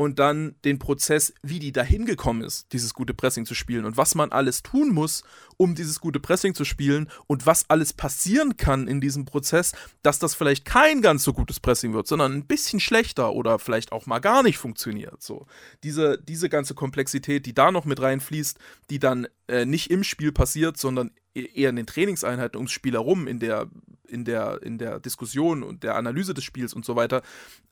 [0.00, 3.96] und dann den Prozess, wie die dahin gekommen ist, dieses gute Pressing zu spielen und
[3.96, 5.24] was man alles tun muss,
[5.56, 10.20] um dieses gute Pressing zu spielen und was alles passieren kann in diesem Prozess, dass
[10.20, 14.06] das vielleicht kein ganz so gutes Pressing wird, sondern ein bisschen schlechter oder vielleicht auch
[14.06, 15.20] mal gar nicht funktioniert.
[15.20, 15.46] So
[15.82, 18.56] diese diese ganze Komplexität, die da noch mit reinfließt,
[18.90, 22.92] die dann äh, nicht im Spiel passiert, sondern e-, eher in den Trainingseinheiten ums Spiel
[22.92, 23.68] herum, in der
[24.06, 27.22] in der in der Diskussion und der Analyse des Spiels und so weiter,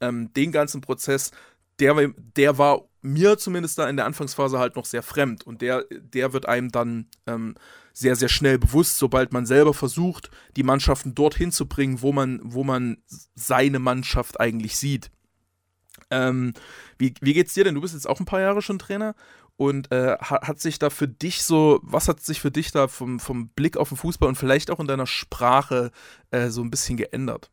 [0.00, 1.30] ähm, den ganzen Prozess
[1.80, 5.84] der, der war mir zumindest da in der Anfangsphase halt noch sehr fremd und der,
[5.90, 7.54] der wird einem dann ähm,
[7.92, 12.40] sehr, sehr schnell bewusst, sobald man selber versucht, die Mannschaften dorthin zu bringen, wo man,
[12.42, 12.98] wo man
[13.34, 15.10] seine Mannschaft eigentlich sieht.
[16.10, 16.52] Ähm,
[16.98, 17.74] wie, wie geht's dir denn?
[17.74, 19.14] Du bist jetzt auch ein paar Jahre schon Trainer
[19.56, 23.18] und äh, hat, sich da für dich so, was hat sich für dich da vom,
[23.18, 25.90] vom Blick auf den Fußball und vielleicht auch in deiner Sprache
[26.30, 27.50] äh, so ein bisschen geändert?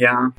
[0.00, 0.32] Ja,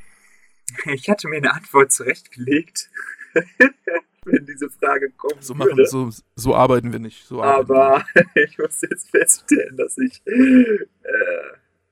[0.85, 2.89] ich hatte mir eine Antwort zurechtgelegt,
[4.25, 5.43] wenn diese Frage kommt.
[5.43, 7.27] So, machen, so, so arbeiten wir nicht.
[7.27, 10.87] So Aber ich muss jetzt feststellen, dass ich äh,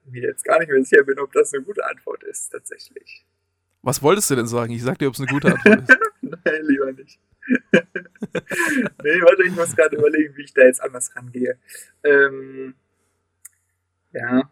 [0.06, 3.24] mir jetzt gar nicht mehr sicher bin, ob das eine gute Antwort ist, tatsächlich.
[3.84, 4.74] Was wolltest du denn sagen?
[4.74, 5.98] Ich sag dir, ob es eine gute Antwort ist.
[6.22, 7.20] Nein, lieber nicht.
[7.72, 11.60] nee, warte, ich muss gerade überlegen, wie ich da jetzt anders rangehe.
[12.04, 12.74] Ähm,
[14.12, 14.50] ja,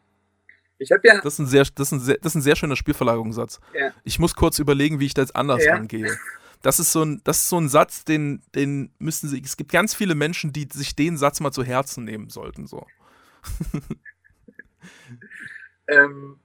[0.79, 1.21] ich habe ja.
[1.21, 3.59] Das ist, ein sehr, das, ist ein sehr, das ist ein sehr schöner Spielverlagerungssatz.
[3.73, 3.91] Ja.
[4.03, 5.73] Ich muss kurz überlegen, wie ich da jetzt anders ja.
[5.73, 6.17] rangehe.
[6.61, 9.41] Das ist, so ein, das ist so ein Satz, den, den müssen sie.
[9.41, 12.67] Es gibt ganz viele Menschen, die sich den Satz mal zu Herzen nehmen sollten.
[12.67, 12.85] So.
[15.87, 16.39] ähm,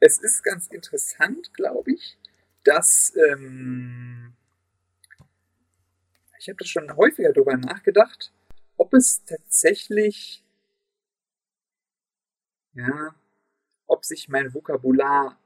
[0.00, 2.18] es ist ganz interessant, glaube ich,
[2.64, 3.12] dass.
[3.16, 4.32] Ähm,
[6.38, 8.32] ich habe das schon häufiger darüber nachgedacht,
[8.76, 10.42] ob es tatsächlich
[12.74, 13.14] ja,
[13.92, 15.38] ob sich mein Vokabular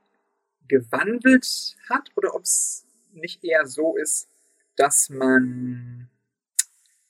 [0.68, 4.28] gewandelt hat oder ob es nicht eher so ist,
[4.76, 6.08] dass man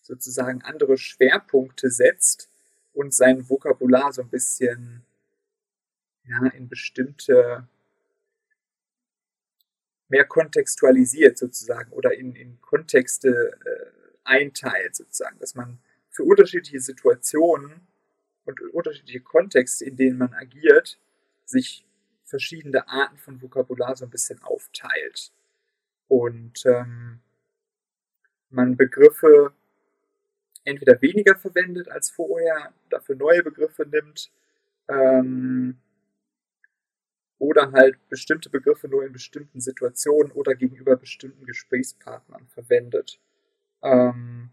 [0.01, 2.49] sozusagen andere Schwerpunkte setzt
[2.95, 5.05] und sein Vokabular so ein bisschen
[6.25, 7.69] ja, in bestimmte
[10.09, 13.91] mehr kontextualisiert sozusagen oder in, in Kontexte äh,
[14.25, 17.87] einteilt sozusagen, dass man für unterschiedliche Situationen
[18.45, 20.99] und unterschiedliche Kontexte, in denen man agiert,
[21.47, 21.87] sich
[22.25, 25.33] verschiedene Arten von Vokabular so ein bisschen aufteilt.
[26.09, 27.21] Und ähm,
[28.51, 29.53] man Begriffe
[30.65, 34.31] entweder weniger verwendet als vorher, dafür neue Begriffe nimmt,
[34.89, 35.79] ähm,
[37.39, 43.21] oder halt bestimmte Begriffe nur in bestimmten Situationen oder gegenüber bestimmten Gesprächspartnern verwendet.
[43.83, 44.51] Ähm,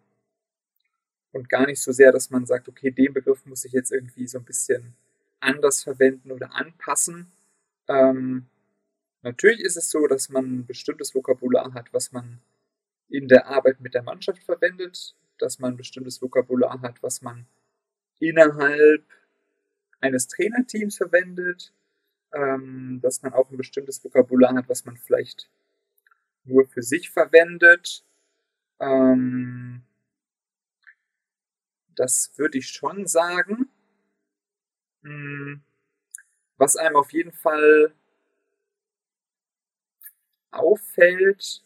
[1.32, 4.28] und gar nicht so sehr, dass man sagt, okay, den Begriff muss ich jetzt irgendwie
[4.28, 4.96] so ein bisschen
[5.44, 7.32] anders verwenden oder anpassen.
[7.88, 8.48] Ähm,
[9.22, 12.40] natürlich ist es so, dass man ein bestimmtes Vokabular hat, was man
[13.10, 17.46] in der Arbeit mit der Mannschaft verwendet, dass man ein bestimmtes Vokabular hat, was man
[18.20, 19.04] innerhalb
[20.00, 21.74] eines Trainerteams verwendet,
[22.34, 25.50] ähm, dass man auch ein bestimmtes Vokabular hat, was man vielleicht
[26.46, 28.04] nur für sich verwendet.
[28.80, 29.84] Ähm,
[31.96, 33.70] das würde ich schon sagen.
[35.04, 35.62] Hm,
[36.58, 37.94] was einem auf jeden Fall
[40.52, 41.64] auffällt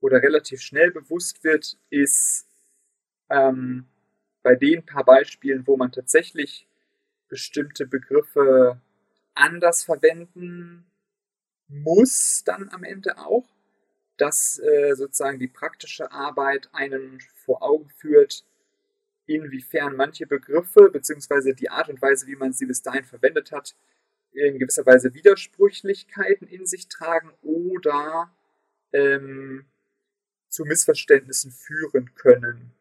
[0.00, 2.46] oder relativ schnell bewusst wird, ist
[3.30, 3.86] ähm,
[4.42, 6.68] bei den paar Beispielen, wo man tatsächlich
[7.28, 8.80] bestimmte Begriffe
[9.34, 10.86] anders verwenden
[11.68, 13.46] muss, dann am Ende auch,
[14.18, 18.44] dass äh, sozusagen die praktische Arbeit einen vor Augen führt,
[19.30, 21.54] inwiefern manche Begriffe bzw.
[21.54, 23.76] die Art und Weise, wie man sie bis dahin verwendet hat,
[24.32, 28.30] in gewisser Weise Widersprüchlichkeiten in sich tragen oder
[28.92, 29.66] ähm,
[30.48, 32.72] zu Missverständnissen führen können,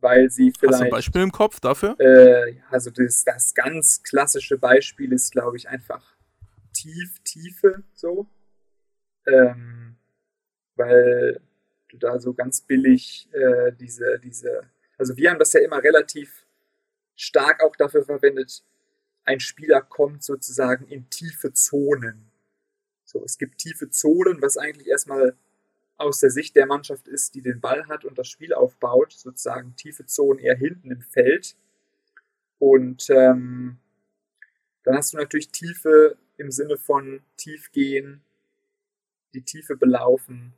[0.00, 0.74] weil sie vielleicht.
[0.74, 1.98] Hast du ein Beispiel im Kopf dafür?
[1.98, 6.16] Äh, also das, das ganz klassische Beispiel ist, glaube ich, einfach
[6.72, 8.28] tief, Tiefe so.
[9.26, 9.96] Ähm,
[10.76, 11.40] weil
[11.88, 14.62] du da so ganz billig äh, diese, diese
[15.00, 16.44] also wir haben das ja immer relativ
[17.16, 18.62] stark auch dafür verwendet,
[19.24, 22.30] ein Spieler kommt sozusagen in tiefe Zonen.
[23.06, 25.38] So, es gibt tiefe Zonen, was eigentlich erstmal
[25.96, 29.74] aus der Sicht der Mannschaft ist, die den Ball hat und das Spiel aufbaut, sozusagen
[29.74, 31.56] tiefe Zonen eher hinten im Feld.
[32.58, 33.78] Und ähm,
[34.82, 38.20] dann hast du natürlich Tiefe im Sinne von tief gehen,
[39.32, 40.52] die Tiefe belaufen,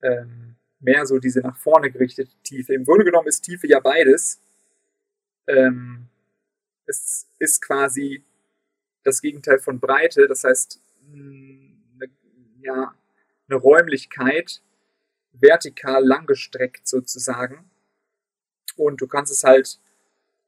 [0.00, 2.74] ähm, mehr so diese nach vorne gerichtete Tiefe.
[2.74, 4.40] Im Grunde genommen ist Tiefe ja beides.
[5.46, 6.08] Ähm,
[6.86, 8.24] es ist quasi
[9.04, 10.80] das Gegenteil von Breite, das heißt,
[11.12, 12.10] eine,
[12.60, 12.94] ja,
[13.48, 14.62] eine Räumlichkeit
[15.32, 17.70] vertikal langgestreckt sozusagen.
[18.76, 19.78] Und du kannst es halt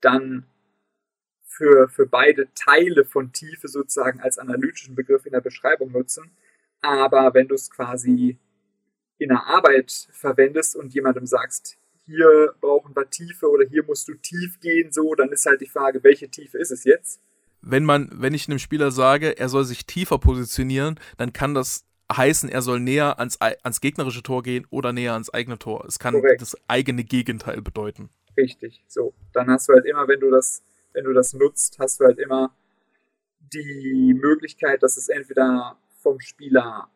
[0.00, 0.46] dann
[1.44, 6.30] für, für beide Teile von Tiefe sozusagen als analytischen Begriff in der Beschreibung nutzen.
[6.80, 8.38] Aber wenn du es quasi
[9.22, 14.14] in der Arbeit verwendest und jemandem sagst, hier brauchen wir Tiefe oder hier musst du
[14.14, 17.20] tief gehen, so, dann ist halt die Frage, welche Tiefe ist es jetzt?
[17.60, 21.84] Wenn man, wenn ich einem Spieler sage, er soll sich tiefer positionieren, dann kann das
[22.16, 25.84] heißen, er soll näher ans, ans gegnerische Tor gehen oder näher ans eigene Tor.
[25.86, 26.42] Es kann Korrekt.
[26.42, 28.10] das eigene Gegenteil bedeuten.
[28.36, 29.14] Richtig, so.
[29.32, 30.62] Dann hast du halt immer, wenn du das,
[30.92, 32.54] wenn du das nutzt, hast du halt immer
[33.52, 36.88] die Möglichkeit, dass es entweder vom Spieler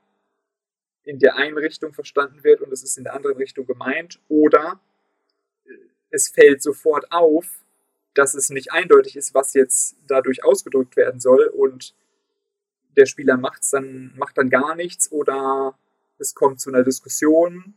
[1.07, 4.81] in der einen Richtung verstanden wird und es ist in der anderen Richtung gemeint oder
[6.11, 7.65] es fällt sofort auf,
[8.15, 11.95] dass es nicht eindeutig ist, was jetzt dadurch ausgedrückt werden soll und
[12.97, 15.79] der Spieler macht's dann, macht dann gar nichts oder
[16.19, 17.75] es kommt zu einer Diskussion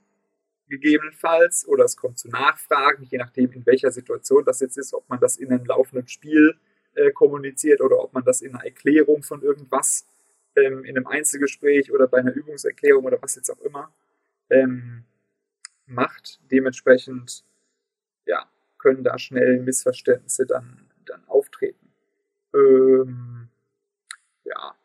[0.68, 5.08] gegebenenfalls oder es kommt zu Nachfragen, je nachdem in welcher Situation das jetzt ist, ob
[5.10, 6.58] man das in einem laufenden Spiel
[6.96, 10.08] äh, kommuniziert oder ob man das in einer Erklärung von irgendwas
[10.64, 13.94] ähm, in einem Einzelgespräch oder bei einer Übungserklärung oder was jetzt auch immer
[14.50, 15.04] ähm,
[15.86, 16.40] macht.
[16.52, 17.44] Dementsprechend
[18.26, 21.92] ja, können da schnell Missverständnisse dann, dann auftreten.
[22.54, 23.50] Ähm,
[24.44, 24.76] ja.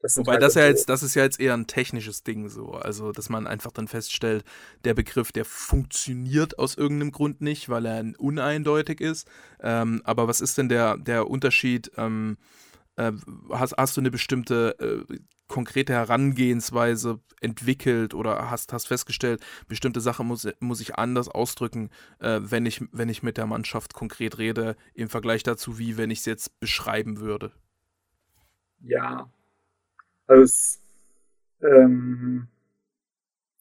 [0.00, 2.48] Das Wobei halt das ja so jetzt, das ist ja jetzt eher ein technisches Ding
[2.48, 2.72] so.
[2.72, 4.44] Also, dass man einfach dann feststellt,
[4.84, 9.28] der Begriff, der funktioniert aus irgendeinem Grund nicht, weil er uneindeutig ist.
[9.60, 11.92] Ähm, aber was ist denn der, der Unterschied?
[11.96, 12.36] Ähm,
[12.96, 13.12] äh,
[13.50, 15.18] hast, hast du eine bestimmte äh,
[15.48, 21.90] konkrete Herangehensweise entwickelt oder hast, hast festgestellt, bestimmte Sachen muss, muss ich anders ausdrücken,
[22.20, 26.10] äh, wenn, ich, wenn ich mit der Mannschaft konkret rede, im Vergleich dazu, wie wenn
[26.10, 27.52] ich es jetzt beschreiben würde?
[28.80, 29.30] Ja,
[30.26, 30.78] also
[31.60, 32.48] ähm,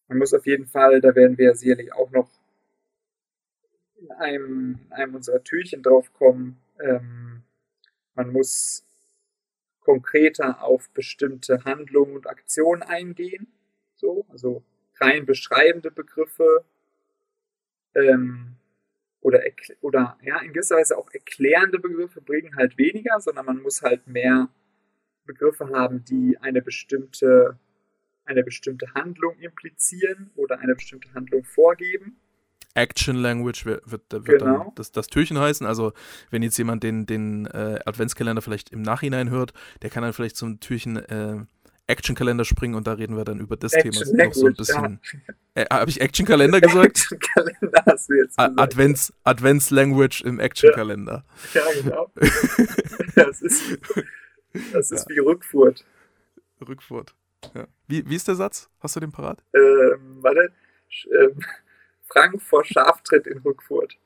[0.07, 2.29] man muss auf jeden Fall, da werden wir sicherlich auch noch
[3.99, 7.43] in einem, in einem unserer Türchen drauf kommen, ähm,
[8.15, 8.85] man muss
[9.81, 13.47] konkreter auf bestimmte Handlungen und Aktionen eingehen.
[13.95, 14.63] So, also
[14.99, 16.63] rein beschreibende Begriffe
[17.95, 18.55] ähm,
[19.21, 19.41] oder,
[19.81, 24.07] oder ja, in gewisser Weise auch erklärende Begriffe bringen halt weniger, sondern man muss halt
[24.07, 24.49] mehr
[25.25, 27.59] Begriffe haben, die eine bestimmte,
[28.25, 32.17] eine bestimmte Handlung implizieren oder eine bestimmte Handlung vorgeben.
[32.73, 34.45] Action Language wird, wird, genau.
[34.45, 35.65] dann das, das Türchen heißen.
[35.65, 35.93] Also,
[36.29, 40.37] wenn jetzt jemand den, den äh, Adventskalender vielleicht im Nachhinein hört, der kann dann vielleicht
[40.37, 41.39] zum Türchen äh,
[41.87, 44.25] Action-Kalender springen und da reden wir dann über das Action Thema.
[44.25, 44.99] Noch so ein bisschen.
[45.55, 46.85] Äh, Habe ich Action-Kalender gesagt?
[46.85, 48.59] Action-Kalender hast du jetzt gesagt.
[48.59, 51.25] Advents, Advents Language im Action-Kalender.
[51.53, 51.61] Ja.
[51.61, 52.11] ja, genau.
[53.15, 53.61] das ist,
[54.71, 55.15] das ist ja.
[55.15, 55.83] wie Rückfurt.
[56.65, 57.13] Rückfurt.
[57.53, 57.67] Ja.
[57.87, 58.69] Wie, wie ist der Satz?
[58.79, 59.43] Hast du den parat?
[59.53, 60.53] Ähm, warte.
[61.19, 61.39] Ähm,
[62.11, 63.97] Frank vor Schaftritt in Rückfurt.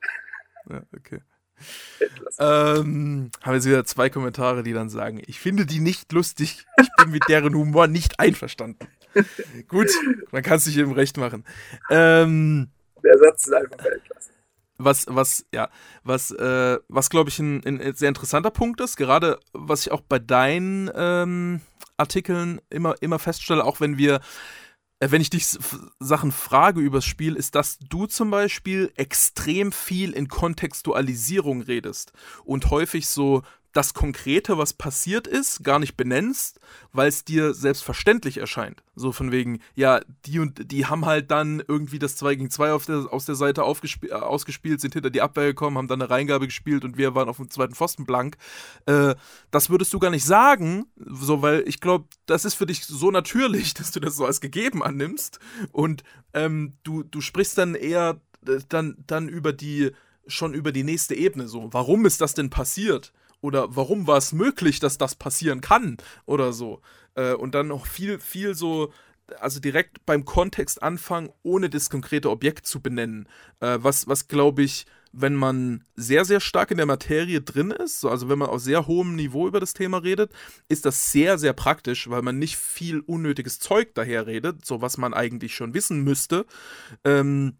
[0.68, 1.20] Ja, okay.
[2.38, 6.88] Ähm, haben jetzt wieder zwei Kommentare, die dann sagen, ich finde die nicht lustig, ich
[6.98, 8.86] bin mit deren Humor nicht einverstanden.
[9.68, 9.90] Gut,
[10.32, 11.44] man kann es sich eben recht machen.
[11.88, 12.68] Ähm,
[13.02, 14.30] Der Satz ist einfach Weltklasse.
[14.78, 15.70] Was, was, ja,
[16.04, 20.02] was, äh, was glaube ich ein, ein, sehr interessanter Punkt ist, gerade was ich auch
[20.02, 21.62] bei deinen ähm,
[21.96, 24.20] Artikeln immer, immer feststelle, auch wenn wir
[25.00, 25.46] wenn ich dich
[25.98, 32.12] Sachen frage übers Spiel, ist, dass du zum Beispiel extrem viel in Kontextualisierung redest
[32.44, 33.42] und häufig so
[33.76, 36.60] das Konkrete, was passiert ist, gar nicht benennst,
[36.92, 38.82] weil es dir selbstverständlich erscheint.
[38.94, 42.78] So von wegen, ja, die und die haben halt dann irgendwie das 2 gegen 2
[42.88, 46.46] der, aus der Seite äh, ausgespielt, sind hinter die Abwehr gekommen, haben dann eine Reingabe
[46.46, 48.38] gespielt und wir waren auf dem zweiten Pfosten blank.
[48.86, 49.14] Äh,
[49.50, 53.10] das würdest du gar nicht sagen, so, weil ich glaube, das ist für dich so
[53.10, 55.38] natürlich, dass du das so als gegeben annimmst.
[55.70, 56.02] Und
[56.32, 59.90] ähm, du, du sprichst dann eher äh, dann, dann über die,
[60.26, 61.68] schon über die nächste Ebene so.
[61.74, 63.12] Warum ist das denn passiert?
[63.40, 66.80] Oder warum war es möglich, dass das passieren kann oder so.
[67.14, 68.92] Äh, und dann noch viel, viel so,
[69.40, 73.28] also direkt beim Kontext anfangen, ohne das konkrete Objekt zu benennen.
[73.60, 74.86] Äh, was, was glaube ich,
[75.18, 78.60] wenn man sehr, sehr stark in der Materie drin ist, so, also wenn man auf
[78.60, 80.30] sehr hohem Niveau über das Thema redet,
[80.68, 84.98] ist das sehr, sehr praktisch, weil man nicht viel unnötiges Zeug daher redet, so was
[84.98, 86.44] man eigentlich schon wissen müsste.
[87.04, 87.56] Ähm,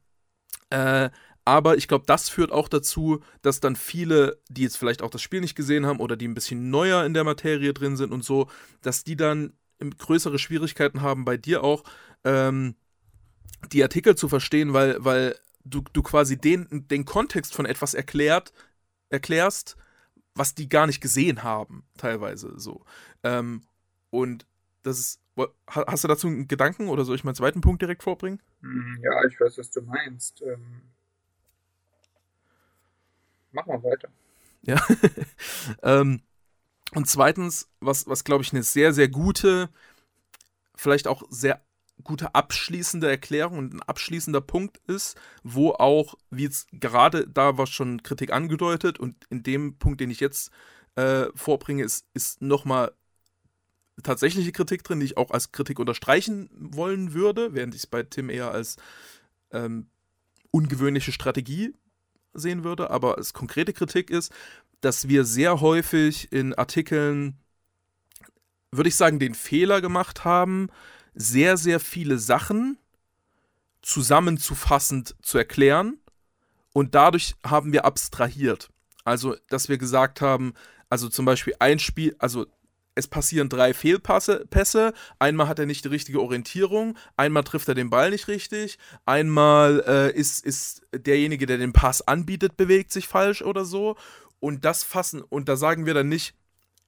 [0.69, 1.11] äh,
[1.47, 5.23] aber ich glaube, das führt auch dazu, dass dann viele, die jetzt vielleicht auch das
[5.23, 8.25] Spiel nicht gesehen haben oder die ein bisschen neuer in der Materie drin sind und
[8.25, 8.51] so,
[8.83, 11.85] dass die dann größere Schwierigkeiten haben, bei dir auch
[12.25, 12.75] ähm,
[13.71, 18.53] die Artikel zu verstehen, weil, weil du, du quasi den, den Kontext von etwas erklärt,
[19.09, 19.77] erklärst,
[20.35, 22.85] was die gar nicht gesehen haben, teilweise so.
[23.23, 23.61] Ähm,
[24.11, 24.47] und
[24.83, 25.21] das ist.
[25.69, 28.41] Hast du dazu einen Gedanken oder soll ich meinen zweiten Punkt direkt vorbringen?
[28.63, 30.41] Hm, ja, ich weiß, was du meinst.
[30.41, 30.81] Ähm,
[33.57, 34.09] mach mal weiter.
[34.63, 34.81] Ja.
[35.83, 36.23] ähm,
[36.95, 39.71] und zweitens, was, was glaube ich eine sehr, sehr gute,
[40.75, 41.63] vielleicht auch sehr
[42.05, 47.67] gute abschließende Erklärung und ein abschließender Punkt ist, wo auch, wie jetzt gerade da war
[47.67, 50.51] schon Kritik angedeutet und in dem Punkt, den ich jetzt
[50.95, 52.93] äh, vorbringe, ist, ist nochmal
[54.03, 58.03] tatsächliche Kritik drin, die ich auch als Kritik unterstreichen wollen würde, während ich es bei
[58.03, 58.77] Tim eher als
[59.51, 59.89] ähm,
[60.51, 61.75] ungewöhnliche Strategie
[62.39, 64.33] sehen würde, aber als konkrete Kritik ist,
[64.81, 67.39] dass wir sehr häufig in Artikeln,
[68.71, 70.69] würde ich sagen, den Fehler gemacht haben,
[71.15, 72.79] sehr, sehr viele Sachen
[73.83, 75.99] zusammenzufassend zu erklären
[76.73, 78.71] und dadurch haben wir abstrahiert.
[79.05, 80.53] Also, dass wir gesagt haben,
[80.91, 82.47] also zum Beispiel ein Spiel, also
[82.97, 84.47] es passieren drei Fehlpässe.
[84.51, 84.93] Pässe.
[85.21, 89.85] Einmal hat er nicht die richtige Orientierung, einmal trifft er den Ball nicht richtig, einmal
[89.87, 93.97] äh, ist, ist derjenige, der den Pass anbietet, bewegt sich falsch oder so.
[94.41, 96.35] Und das fassen, und da sagen wir dann nicht,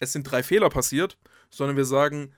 [0.01, 1.19] es sind drei Fehler passiert,
[1.51, 2.33] sondern wir sagen,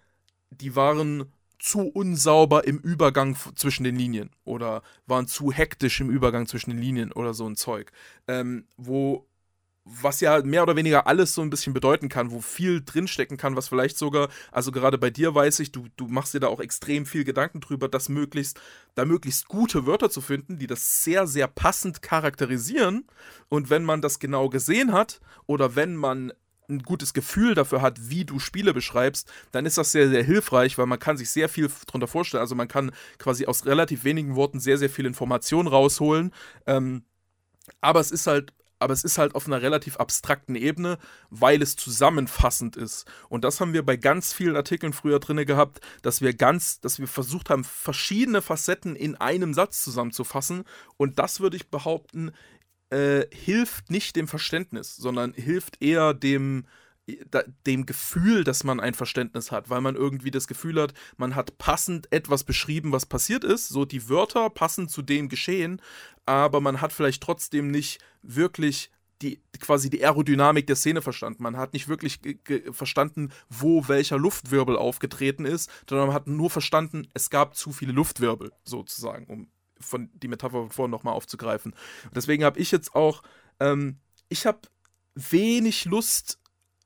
[0.51, 6.47] die waren zu unsauber im Übergang zwischen den Linien oder waren zu hektisch im Übergang
[6.47, 7.93] zwischen den Linien oder so ein Zeug.
[8.27, 9.27] Ähm, wo
[10.03, 13.57] was ja mehr oder weniger alles so ein bisschen bedeuten kann, wo viel drinstecken kann,
[13.57, 16.61] was vielleicht sogar, also gerade bei dir weiß ich, du, du machst dir da auch
[16.61, 18.61] extrem viel Gedanken drüber, dass möglichst,
[18.95, 23.07] da möglichst gute Wörter zu finden, die das sehr, sehr passend charakterisieren.
[23.49, 26.33] Und wenn man das genau gesehen hat oder wenn man
[26.69, 30.79] ein gutes Gefühl dafür hat, wie du Spiele beschreibst, dann ist das sehr, sehr hilfreich,
[30.79, 32.41] weil man kann sich sehr viel darunter vorstellen.
[32.41, 36.33] Also man kann quasi aus relativ wenigen Worten sehr, sehr viel Information rausholen.
[36.67, 37.03] Ähm,
[37.81, 41.77] aber es ist halt aber es ist halt auf einer relativ abstrakten Ebene, weil es
[41.77, 43.07] zusammenfassend ist.
[43.29, 46.99] Und das haben wir bei ganz vielen Artikeln früher drin gehabt, dass wir ganz, dass
[46.99, 50.65] wir versucht haben, verschiedene Facetten in einem Satz zusammenzufassen.
[50.97, 52.33] Und das würde ich behaupten,
[52.91, 56.65] äh, hilft nicht dem Verständnis, sondern hilft eher dem,
[57.67, 61.59] dem Gefühl, dass man ein Verständnis hat, weil man irgendwie das Gefühl hat, man hat
[61.59, 65.81] passend etwas beschrieben, was passiert ist, so die Wörter passen zu dem Geschehen,
[66.27, 68.91] aber man hat vielleicht trotzdem nicht wirklich
[69.23, 71.43] die quasi die Aerodynamik der Szene verstanden.
[71.43, 72.21] Man hat nicht wirklich
[72.71, 77.93] verstanden, wo welcher Luftwirbel aufgetreten ist, sondern man hat nur verstanden, es gab zu viele
[77.93, 79.49] Luftwirbel, sozusagen, um
[79.81, 81.75] von die Metapher von vorhin nochmal aufzugreifen.
[82.15, 83.23] deswegen habe ich jetzt auch,
[83.61, 83.99] ähm,
[84.29, 84.61] ich habe
[85.15, 86.39] wenig Lust,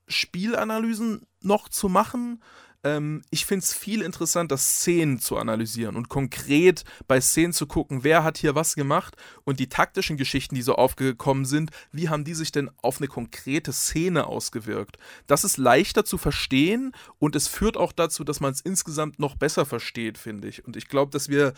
[0.08, 2.42] Spielanalysen noch zu machen.
[2.84, 8.04] Ähm, ich finde es viel interessanter, Szenen zu analysieren und konkret bei Szenen zu gucken,
[8.04, 12.24] wer hat hier was gemacht und die taktischen Geschichten, die so aufgekommen sind, wie haben
[12.24, 14.98] die sich denn auf eine konkrete Szene ausgewirkt.
[15.26, 19.36] Das ist leichter zu verstehen und es führt auch dazu, dass man es insgesamt noch
[19.36, 20.64] besser versteht, finde ich.
[20.64, 21.54] Und ich glaube, dass wir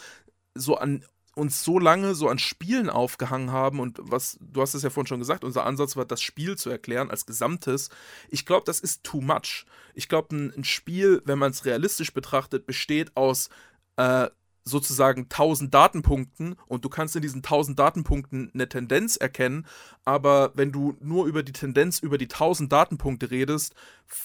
[0.55, 1.05] so an
[1.37, 5.07] uns so lange so an Spielen aufgehangen haben und was, du hast es ja vorhin
[5.07, 7.91] schon gesagt, unser Ansatz war, das Spiel zu erklären als Gesamtes.
[8.30, 9.66] Ich glaube, das ist too much.
[9.95, 13.51] Ich glaube, ein, ein, Spiel, wenn man es realistisch betrachtet, besteht aus
[13.97, 14.28] äh,
[14.69, 19.64] sozusagen 1000 Datenpunkten und du kannst in diesen 1000 Datenpunkten eine Tendenz erkennen,
[20.05, 23.75] aber wenn du nur über die Tendenz über die 1000 Datenpunkte redest,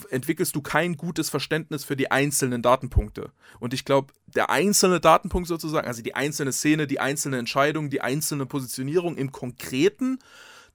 [0.09, 3.31] entwickelst du kein gutes Verständnis für die einzelnen Datenpunkte.
[3.59, 8.01] Und ich glaube, der einzelne Datenpunkt sozusagen, also die einzelne Szene, die einzelne Entscheidung, die
[8.01, 10.17] einzelne Positionierung im Konkreten,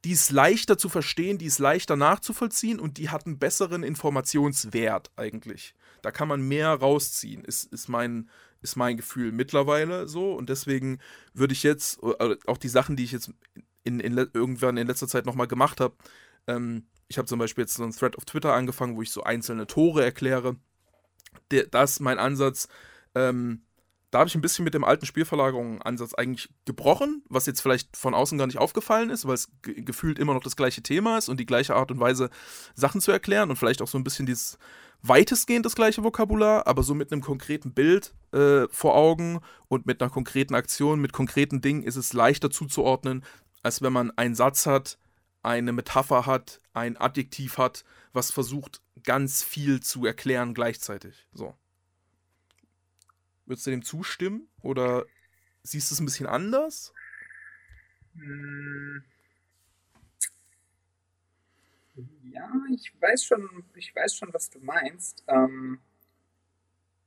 [0.04, 5.10] die ist leichter zu verstehen, die ist leichter nachzuvollziehen und die hat einen besseren Informationswert
[5.16, 5.74] eigentlich.
[6.02, 8.30] Da kann man mehr rausziehen, ist, ist mein,
[8.66, 10.34] ist mein Gefühl mittlerweile so.
[10.34, 10.98] Und deswegen
[11.34, 13.32] würde ich jetzt, äh, auch die Sachen, die ich jetzt
[13.84, 15.94] in, in, irgendwann in letzter Zeit nochmal gemacht habe,
[16.46, 19.22] ähm, ich habe zum Beispiel jetzt so einen Thread auf Twitter angefangen, wo ich so
[19.22, 20.56] einzelne Tore erkläre.
[21.52, 22.68] Der, das ist mein Ansatz.
[23.14, 23.62] Ähm,
[24.10, 28.14] da habe ich ein bisschen mit dem alten Spielverlagerungsansatz eigentlich gebrochen, was jetzt vielleicht von
[28.14, 31.28] außen gar nicht aufgefallen ist, weil es ge gefühlt immer noch das gleiche Thema ist
[31.28, 32.30] und die gleiche Art und Weise,
[32.74, 34.58] Sachen zu erklären und vielleicht auch so ein bisschen dieses
[35.02, 40.00] weitestgehend das gleiche Vokabular, aber so mit einem konkreten Bild äh, vor Augen und mit
[40.00, 43.24] einer konkreten Aktion, mit konkreten Dingen ist es leichter zuzuordnen,
[43.62, 44.98] als wenn man einen Satz hat,
[45.42, 51.26] eine Metapher hat, ein Adjektiv hat, was versucht, ganz viel zu erklären gleichzeitig.
[51.32, 51.54] So.
[53.46, 54.48] Würdest du dem zustimmen?
[54.62, 55.06] Oder
[55.62, 56.92] siehst du es ein bisschen anders?
[58.14, 59.04] Hm.
[62.24, 65.24] Ja, ich weiß schon, ich weiß schon, was du meinst.
[65.28, 65.80] Ähm,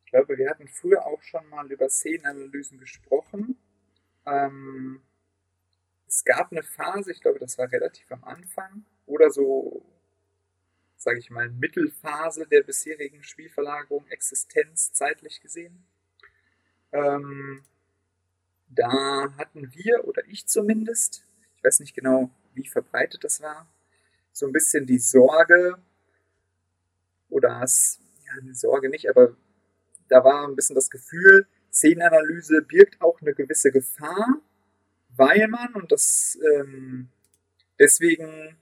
[0.05, 3.59] ich glaube, wir hatten früher auch schon mal über Szenenanalysen gesprochen.
[4.25, 5.03] Ähm,
[6.07, 9.85] es gab eine Phase, ich glaube, das war relativ am Anfang, oder so,
[10.97, 15.85] sage ich mal, Mittelphase der bisherigen Spielverlagerung, Existenz zeitlich gesehen.
[16.91, 17.63] Ähm,
[18.69, 21.25] da hatten wir, oder ich zumindest,
[21.55, 23.67] ich weiß nicht genau, wie verbreitet das war,
[24.31, 25.77] so ein bisschen die Sorge,
[27.29, 29.35] oder es, ja, eine Sorge nicht, aber
[30.07, 34.41] da war ein bisschen das Gefühl, Szenenanalyse birgt auch eine gewisse Gefahr,
[35.15, 37.09] weil man, und das ähm,
[37.77, 38.57] deswegen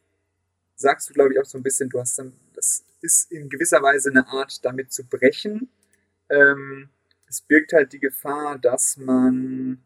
[0.75, 3.81] sagst du, glaube ich, auch so ein bisschen, du hast dann, das ist in gewisser
[3.81, 5.69] Weise eine Art, damit zu brechen.
[6.29, 6.89] Ähm,
[7.27, 9.83] es birgt halt die Gefahr, dass man.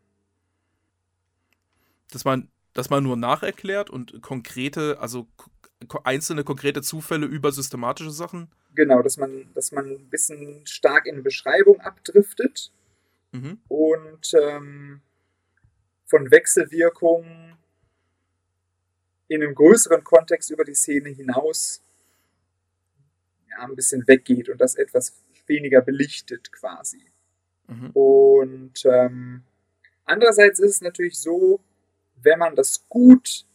[2.12, 5.28] Dass man, dass man nur nacherklärt und konkrete, also
[6.04, 8.52] einzelne konkrete Zufälle über systematische Sachen?
[8.76, 12.72] Genau, dass man, dass man ein bisschen stark in Beschreibung abdriftet
[13.32, 13.60] mhm.
[13.68, 15.02] und ähm,
[16.06, 17.58] von Wechselwirkungen
[19.28, 21.82] in einem größeren Kontext über die Szene hinaus
[23.50, 27.11] ja, ein bisschen weggeht und das etwas weniger belichtet quasi.
[27.72, 27.92] Mhm.
[27.92, 29.44] Und ähm,
[30.06, 31.62] andererseits ist es natürlich so,
[32.22, 33.46] wenn man das gut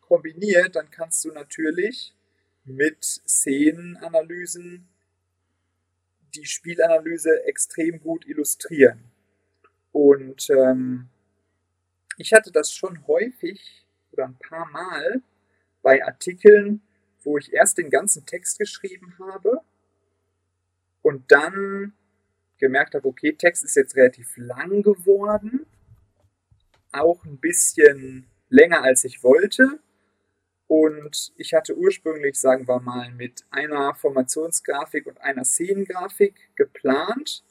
[0.00, 2.14] kombiniert, dann kannst du natürlich
[2.64, 4.88] mit Szenenanalysen
[6.34, 9.10] die Spielanalyse extrem gut illustrieren.
[9.92, 11.08] Und ähm,
[12.18, 15.22] ich hatte das schon häufig oder ein paar Mal
[15.82, 16.82] bei Artikeln,
[17.22, 19.60] wo ich erst den ganzen Text geschrieben habe
[21.02, 21.94] und dann
[22.60, 25.66] gemerkt habe, okay, Text ist jetzt relativ lang geworden,
[26.92, 29.80] auch ein bisschen länger als ich wollte.
[30.66, 37.42] Und ich hatte ursprünglich, sagen wir mal, mit einer Formationsgrafik und einer Szenengrafik geplant.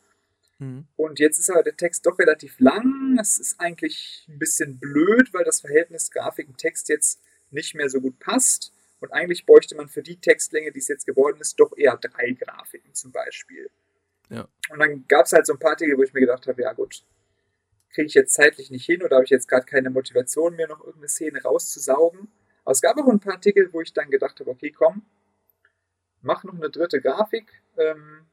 [0.60, 0.88] Mhm.
[0.96, 3.18] Und jetzt ist aber der Text doch relativ lang.
[3.20, 7.90] Es ist eigentlich ein bisschen blöd, weil das Verhältnis Grafik und Text jetzt nicht mehr
[7.90, 8.72] so gut passt.
[9.02, 12.32] Und eigentlich bräuchte man für die Textlänge, die es jetzt geworden ist, doch eher drei
[12.32, 13.70] Grafiken zum Beispiel.
[14.30, 14.48] Ja.
[14.70, 16.74] Und dann gab es halt so ein paar Dinge, wo ich mir gedacht habe, ja
[16.74, 17.04] gut,
[17.90, 20.80] kriege ich jetzt zeitlich nicht hin oder habe ich jetzt gerade keine Motivation, mir noch
[20.80, 22.32] irgendeine Szene rauszusaugen.
[22.64, 25.06] Aber es gab auch ein paar Artikel, wo ich dann gedacht habe, okay, komm,
[26.22, 27.64] mach noch eine dritte Grafik.
[27.78, 28.28] Ähm,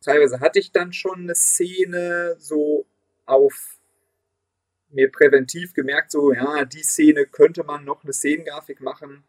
[0.00, 2.86] teilweise hatte ich dann schon eine Szene so
[3.26, 3.78] auf
[4.90, 9.24] mir präventiv gemerkt, so, ja, die Szene könnte man noch eine Szenengrafik machen,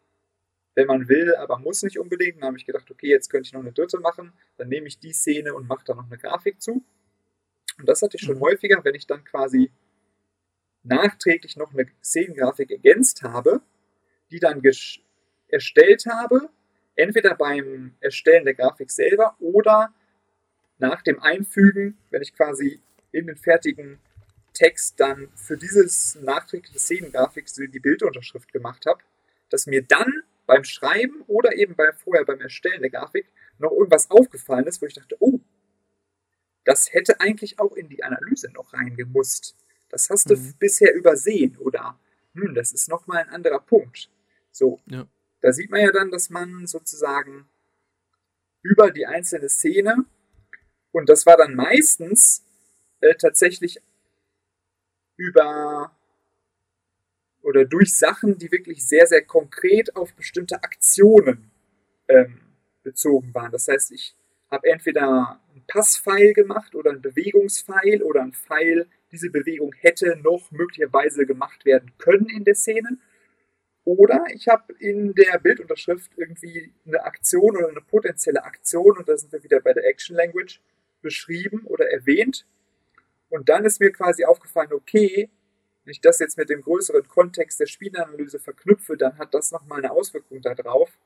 [0.76, 2.36] wenn man will, aber muss nicht unbedingt.
[2.36, 5.00] Dann habe ich gedacht, okay, jetzt könnte ich noch eine dritte machen, dann nehme ich
[5.00, 6.84] die Szene und mache da noch eine Grafik zu.
[7.78, 8.42] Und das hatte ich schon mhm.
[8.42, 9.72] häufiger, wenn ich dann quasi
[10.82, 13.60] nachträglich noch eine Szenengrafik ergänzt habe,
[14.30, 14.62] die dann
[15.48, 16.48] erstellt habe,
[16.94, 19.92] entweder beim Erstellen der Grafik selber oder
[20.78, 22.80] nach dem Einfügen, wenn ich quasi
[23.12, 23.98] in den fertigen
[24.52, 29.00] Text dann für dieses nachträgliche Szenengrafik die Bildunterschrift gemacht habe,
[29.48, 33.28] dass mir dann beim Schreiben oder eben bei, vorher beim Erstellen der Grafik
[33.58, 35.40] noch irgendwas aufgefallen ist, wo ich dachte, oh,
[36.64, 39.56] das hätte eigentlich auch in die Analyse noch reingemusst.
[39.88, 40.54] Das hast du mhm.
[40.58, 41.98] bisher übersehen oder
[42.34, 44.10] hm, das ist nochmal ein anderer Punkt.
[44.50, 45.06] So, ja.
[45.40, 47.48] da sieht man ja dann, dass man sozusagen
[48.62, 50.04] über die einzelne Szene
[50.92, 52.44] und das war dann meistens
[53.00, 53.80] äh, tatsächlich
[55.16, 55.95] über
[57.46, 61.52] oder durch Sachen, die wirklich sehr, sehr konkret auf bestimmte Aktionen
[62.08, 62.40] ähm,
[62.82, 63.52] bezogen waren.
[63.52, 64.16] Das heißt, ich
[64.50, 70.50] habe entweder einen Passpfeil gemacht oder einen Bewegungspfeil oder einen Pfeil, diese Bewegung hätte noch
[70.50, 72.98] möglicherweise gemacht werden können in der Szene.
[73.84, 79.16] Oder ich habe in der Bildunterschrift irgendwie eine Aktion oder eine potenzielle Aktion, und da
[79.16, 80.60] sind wir wieder bei der Action Language,
[81.00, 82.44] beschrieben oder erwähnt.
[83.28, 85.30] Und dann ist mir quasi aufgefallen, okay,
[85.86, 89.78] wenn ich das jetzt mit dem größeren Kontext der Spielanalyse verknüpfe, dann hat das nochmal
[89.78, 90.98] eine Auswirkung darauf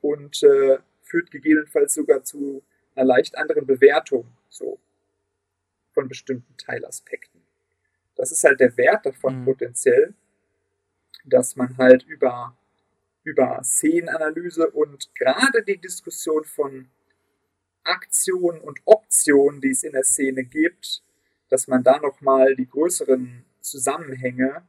[0.00, 2.62] und äh, führt gegebenenfalls sogar zu
[2.94, 4.78] einer leicht anderen Bewertung so
[5.92, 7.42] von bestimmten Teilaspekten.
[8.14, 9.44] Das ist halt der Wert davon mhm.
[9.44, 10.14] potenziell,
[11.24, 12.56] dass man halt über,
[13.24, 16.88] über Szenenanalyse und gerade die Diskussion von
[17.82, 21.02] Aktionen und Optionen, die es in der Szene gibt,
[21.48, 24.62] dass man da nochmal die größeren Zusammenhänge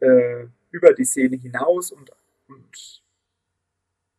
[0.00, 2.10] äh, über die Szene hinaus und,
[2.48, 3.02] und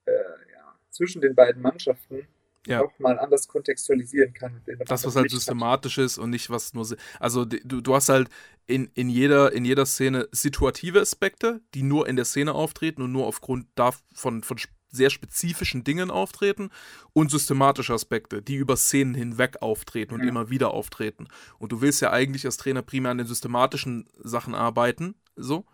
[0.06, 2.28] äh, ja, zwischen den beiden Mannschaften
[2.68, 2.82] ja.
[2.82, 4.62] auch mal anders kontextualisieren kann.
[4.86, 6.06] Das, was halt systematisch hat.
[6.06, 6.88] ist und nicht was nur.
[7.20, 8.30] Also du, du hast halt
[8.66, 13.12] in, in, jeder, in jeder Szene situative Aspekte, die nur in der Szene auftreten und
[13.12, 14.58] nur aufgrund davon von
[14.94, 16.70] sehr spezifischen Dingen auftreten
[17.12, 20.30] und systematische Aspekte, die über Szenen hinweg auftreten und ja.
[20.30, 21.28] immer wieder auftreten.
[21.58, 25.66] Und du willst ja eigentlich als Trainer primär an den systematischen Sachen arbeiten, so.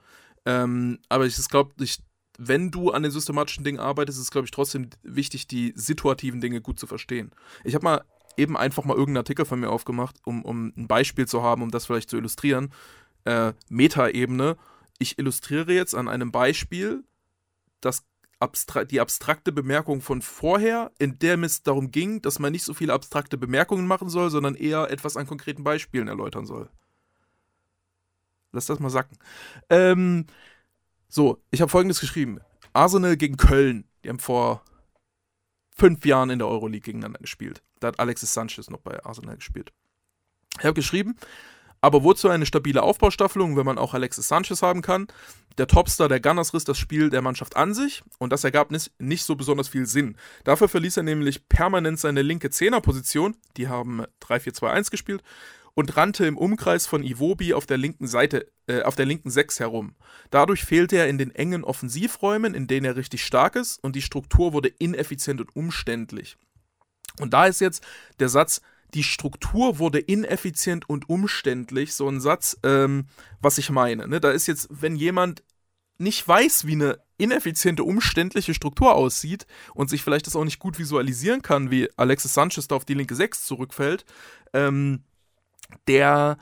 [0.45, 1.99] Ähm, aber ich glaube, ich,
[2.38, 6.39] wenn du an den systematischen Dingen arbeitest, ist es, glaube ich, trotzdem wichtig, die situativen
[6.39, 7.32] Dinge gut zu verstehen.
[7.65, 8.05] Ich habe mal
[8.38, 11.72] eben einfach mal irgendeinen Artikel von mir aufgemacht, um, um ein Beispiel zu haben, um
[11.72, 12.72] das vielleicht zu illustrieren.
[13.26, 14.55] Äh, Metaebene.
[14.97, 17.03] Ich illustriere jetzt an einem Beispiel
[17.82, 18.05] das
[18.39, 22.73] abstra die abstrakte Bemerkung von vorher, in der es darum ging, dass man nicht so
[22.73, 26.69] viele abstrakte Bemerkungen machen soll, sondern eher etwas an konkreten Beispielen erläutern soll.
[28.51, 29.17] Lass das mal sacken.
[29.69, 30.25] Ähm,
[31.07, 32.39] so, ich habe folgendes geschrieben.
[32.73, 33.85] Arsenal gegen Köln.
[34.03, 34.63] Die haben vor
[35.75, 37.61] fünf Jahren in der Euroleague gegeneinander gespielt.
[37.79, 39.71] Da hat Alexis Sanchez noch bei Arsenal gespielt.
[40.57, 41.15] Ich habe geschrieben,
[41.82, 45.07] aber wozu eine stabile Aufbaustaffelung, wenn man auch Alexis Sanchez haben kann?
[45.57, 49.23] Der Topstar der Gunners riss das Spiel der Mannschaft an sich und das ergab nicht
[49.23, 50.15] so besonders viel Sinn.
[50.43, 55.23] Dafür verließ er nämlich permanent seine linke Zehnerposition, die haben 3-4-2-1 gespielt,
[55.73, 59.59] und rannte im Umkreis von Iwobi auf der linken Seite, äh, auf der linken 6
[59.59, 59.95] herum.
[60.30, 64.01] Dadurch fehlte er in den engen Offensivräumen, in denen er richtig stark ist, und die
[64.01, 66.38] Struktur wurde ineffizient und umständlich.
[67.19, 67.84] Und da ist jetzt
[68.19, 68.61] der Satz,
[68.93, 73.07] die Struktur wurde ineffizient und umständlich, so ein Satz, ähm,
[73.41, 74.07] was ich meine.
[74.07, 74.19] Ne?
[74.19, 75.43] Da ist jetzt, wenn jemand
[75.97, 80.79] nicht weiß, wie eine ineffiziente, umständliche Struktur aussieht und sich vielleicht das auch nicht gut
[80.79, 84.05] visualisieren kann, wie Alexis Sanchez da auf die linke 6 zurückfällt,
[84.53, 85.03] ähm,
[85.87, 86.37] der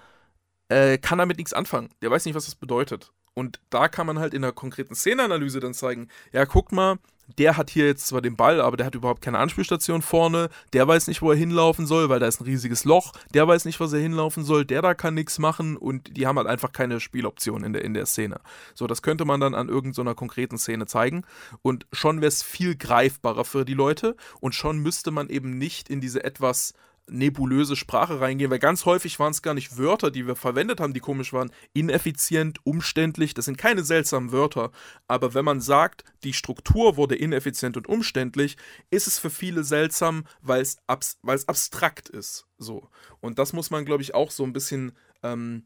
[0.69, 1.89] äh, kann damit nichts anfangen.
[2.01, 3.11] Der weiß nicht, was das bedeutet.
[3.37, 6.97] Und da kann man halt in der konkreten Szeneanalyse dann zeigen, ja, guckt mal,
[7.37, 10.87] der hat hier jetzt zwar den Ball, aber der hat überhaupt keine Anspielstation vorne, der
[10.87, 13.79] weiß nicht, wo er hinlaufen soll, weil da ist ein riesiges Loch, der weiß nicht,
[13.79, 16.99] was er hinlaufen soll, der da kann nichts machen und die haben halt einfach keine
[16.99, 18.39] Spieloption in der, in der Szene.
[18.73, 21.23] So, das könnte man dann an irgendeiner konkreten Szene zeigen
[21.61, 25.89] und schon wäre es viel greifbarer für die Leute und schon müsste man eben nicht
[25.89, 26.73] in diese etwas
[27.09, 30.93] nebulöse Sprache reingehen, weil ganz häufig waren es gar nicht Wörter, die wir verwendet haben,
[30.93, 31.51] die komisch waren.
[31.73, 34.71] Ineffizient, umständlich, das sind keine seltsamen Wörter.
[35.07, 38.57] Aber wenn man sagt, die Struktur wurde ineffizient und umständlich,
[38.89, 42.45] ist es für viele seltsam, weil es abs abstrakt ist.
[42.57, 42.89] So.
[43.21, 44.91] Und das muss man, glaube ich, auch so ein bisschen,
[45.23, 45.65] ähm,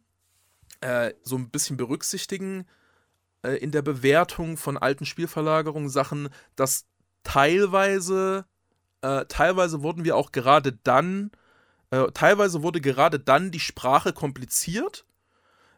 [0.81, 2.65] äh, so ein bisschen berücksichtigen
[3.43, 6.85] äh, in der Bewertung von alten Spielverlagerungen, Sachen, dass
[7.23, 8.45] teilweise
[9.01, 11.31] äh, teilweise wurden wir auch gerade dann,
[11.89, 15.05] äh, teilweise wurde gerade dann die Sprache kompliziert,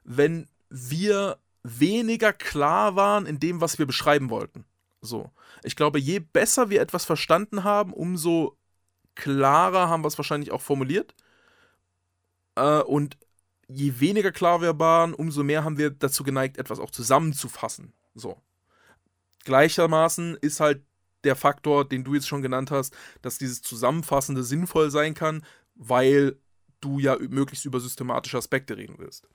[0.04, 4.66] wenn wir weniger klar waren in dem, was wir beschreiben wollten.
[5.02, 5.32] So.
[5.64, 8.58] Ich glaube, je besser wir etwas verstanden haben, umso
[9.16, 11.16] klarer haben wir es wahrscheinlich auch formuliert.
[12.56, 13.18] Äh, und
[13.68, 17.94] je weniger klar wir waren, umso mehr haben wir dazu geneigt, etwas auch zusammenzufassen.
[18.16, 18.38] So.
[19.46, 20.84] Gleichermaßen ist halt
[21.24, 25.44] der Faktor, den du jetzt schon genannt hast, dass dieses Zusammenfassende sinnvoll sein kann,
[25.76, 26.38] weil
[26.82, 29.28] du ja möglichst über systematische Aspekte reden willst.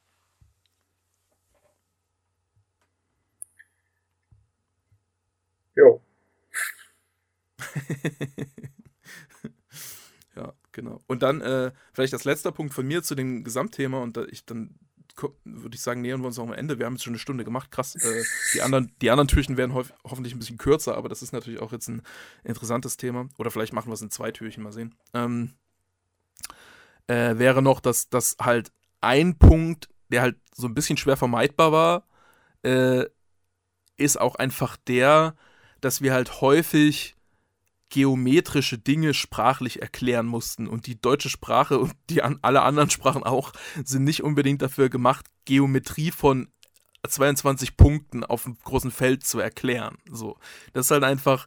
[5.74, 6.02] Jo.
[10.36, 11.00] ja, genau.
[11.06, 14.44] Und dann äh, vielleicht das letzte Punkt von mir zu dem Gesamtthema und da ich
[14.44, 14.74] dann
[15.44, 16.78] würde ich sagen, nähern wir uns auch am Ende.
[16.78, 17.70] Wir haben jetzt schon eine Stunde gemacht.
[17.70, 17.94] Krass.
[17.96, 18.22] Äh,
[18.54, 21.60] die, anderen, die anderen Türchen werden ho hoffentlich ein bisschen kürzer, aber das ist natürlich
[21.60, 22.02] auch jetzt ein
[22.44, 23.28] interessantes Thema.
[23.38, 24.94] Oder vielleicht machen wir es in zwei Türchen, mal sehen.
[25.14, 25.54] Ähm,
[27.06, 31.72] äh, wäre noch, dass das halt ein Punkt, der halt so ein bisschen schwer vermeidbar
[31.72, 32.06] war,
[32.62, 33.06] äh,
[33.96, 35.34] ist auch einfach der,
[35.80, 37.16] dass wir halt häufig
[37.90, 40.68] geometrische Dinge sprachlich erklären mussten.
[40.68, 43.52] Und die deutsche Sprache und die an alle anderen Sprachen auch
[43.84, 46.48] sind nicht unbedingt dafür gemacht, Geometrie von
[47.06, 49.98] 22 Punkten auf einem großen Feld zu erklären.
[50.10, 50.38] So,
[50.72, 51.46] das ist halt einfach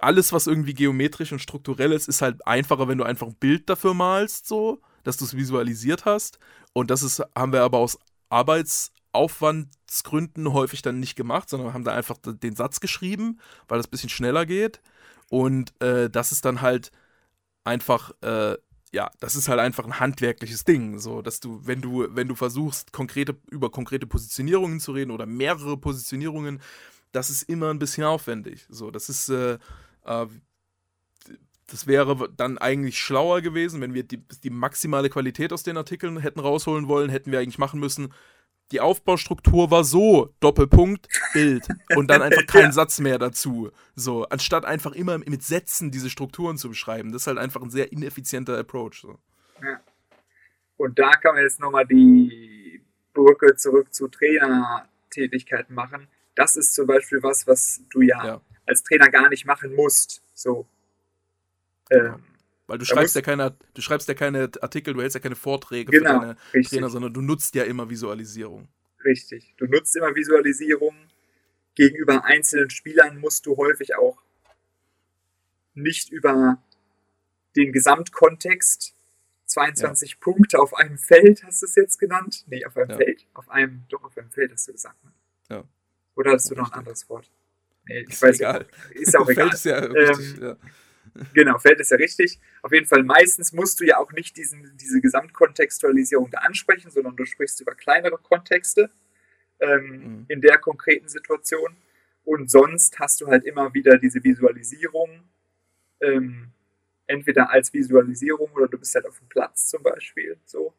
[0.00, 3.68] alles, was irgendwie geometrisch und strukturell ist, ist halt einfacher, wenn du einfach ein Bild
[3.68, 6.38] dafür malst, so, dass du es visualisiert hast.
[6.72, 7.98] Und das ist, haben wir aber aus
[8.30, 13.90] Arbeitsaufwandsgründen häufig dann nicht gemacht, sondern haben da einfach den Satz geschrieben, weil das ein
[13.90, 14.80] bisschen schneller geht.
[15.34, 16.92] Und äh, das ist dann halt
[17.64, 18.56] einfach, äh,
[18.92, 21.00] ja, das ist halt einfach ein handwerkliches Ding.
[21.00, 25.26] So, dass du, wenn du, wenn du versuchst, konkrete, über konkrete Positionierungen zu reden oder
[25.26, 26.60] mehrere Positionierungen,
[27.10, 28.64] das ist immer ein bisschen aufwendig.
[28.68, 29.58] So, das ist, äh,
[30.04, 30.26] äh
[31.66, 36.18] das wäre dann eigentlich schlauer gewesen, wenn wir die, die maximale Qualität aus den Artikeln
[36.18, 38.12] hätten rausholen wollen, hätten wir eigentlich machen müssen,
[38.74, 41.68] die Aufbaustruktur war so, Doppelpunkt, Bild.
[41.94, 42.72] Und dann einfach kein ja.
[42.72, 43.70] Satz mehr dazu.
[43.94, 47.12] So, anstatt einfach immer mit Sätzen diese Strukturen zu beschreiben.
[47.12, 49.02] Das ist halt einfach ein sehr ineffizienter Approach.
[49.02, 49.20] So.
[49.62, 49.80] Ja.
[50.76, 56.08] Und da kann man jetzt nochmal die Brücke zurück zu Trainertätigkeiten machen.
[56.34, 58.40] Das ist zum Beispiel was, was du ja, ja.
[58.66, 60.20] als Trainer gar nicht machen musst.
[60.34, 60.66] So.
[61.92, 62.24] Ähm,
[62.66, 65.90] weil du schreibst ja keine, du schreibst ja keine Artikel, du hältst ja keine Vorträge
[65.90, 66.70] genau, für deine richtig.
[66.70, 68.68] Trainer, sondern du nutzt ja immer Visualisierung.
[69.04, 69.54] Richtig.
[69.58, 70.94] Du nutzt immer Visualisierung.
[71.74, 74.22] Gegenüber einzelnen Spielern musst du häufig auch
[75.74, 76.62] nicht über
[77.56, 78.94] den Gesamtkontext
[79.46, 80.16] 22 ja.
[80.20, 82.44] Punkte auf einem Feld, hast du es jetzt genannt?
[82.46, 82.96] Nee, auf einem ja.
[82.96, 83.26] Feld.
[83.34, 85.02] Auf einem, doch auf einem Feld hast du gesagt.
[85.04, 85.12] Ne?
[85.50, 85.64] Ja.
[86.14, 87.30] Oder hast du noch ein anderes Wort?
[87.86, 88.66] Nee, ich ist weiß egal.
[88.90, 89.00] Nicht.
[89.02, 89.50] Ist auch egal.
[89.50, 90.56] Feld ist ja richtig, ähm, ja.
[91.32, 92.40] Genau, Feld ist ja richtig.
[92.62, 97.16] Auf jeden Fall, meistens musst du ja auch nicht diesen, diese Gesamtkontextualisierung da ansprechen, sondern
[97.16, 98.90] du sprichst über kleinere Kontexte
[99.60, 100.24] ähm, mhm.
[100.28, 101.76] in der konkreten Situation.
[102.24, 105.22] Und sonst hast du halt immer wieder diese Visualisierung,
[106.00, 106.48] ähm,
[107.06, 110.38] entweder als Visualisierung oder du bist halt auf dem Platz zum Beispiel.
[110.46, 110.74] So.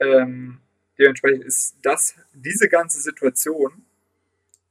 [0.00, 0.60] Ähm,
[0.98, 3.84] dementsprechend ist das, diese ganze Situation,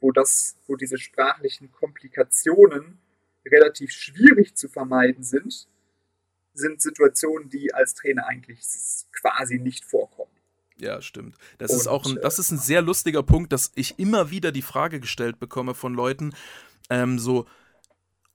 [0.02, 2.97] wo das, wo diese sprachlichen Komplikationen
[3.52, 5.68] relativ schwierig zu vermeiden sind,
[6.54, 8.62] sind Situationen, die als Trainer eigentlich
[9.12, 10.32] quasi nicht vorkommen.
[10.78, 11.36] Ja, stimmt.
[11.58, 14.52] Das und, ist auch ein, das ist ein sehr lustiger Punkt, dass ich immer wieder
[14.52, 16.34] die Frage gestellt bekomme von Leuten,
[16.89, 17.45] ähm, so,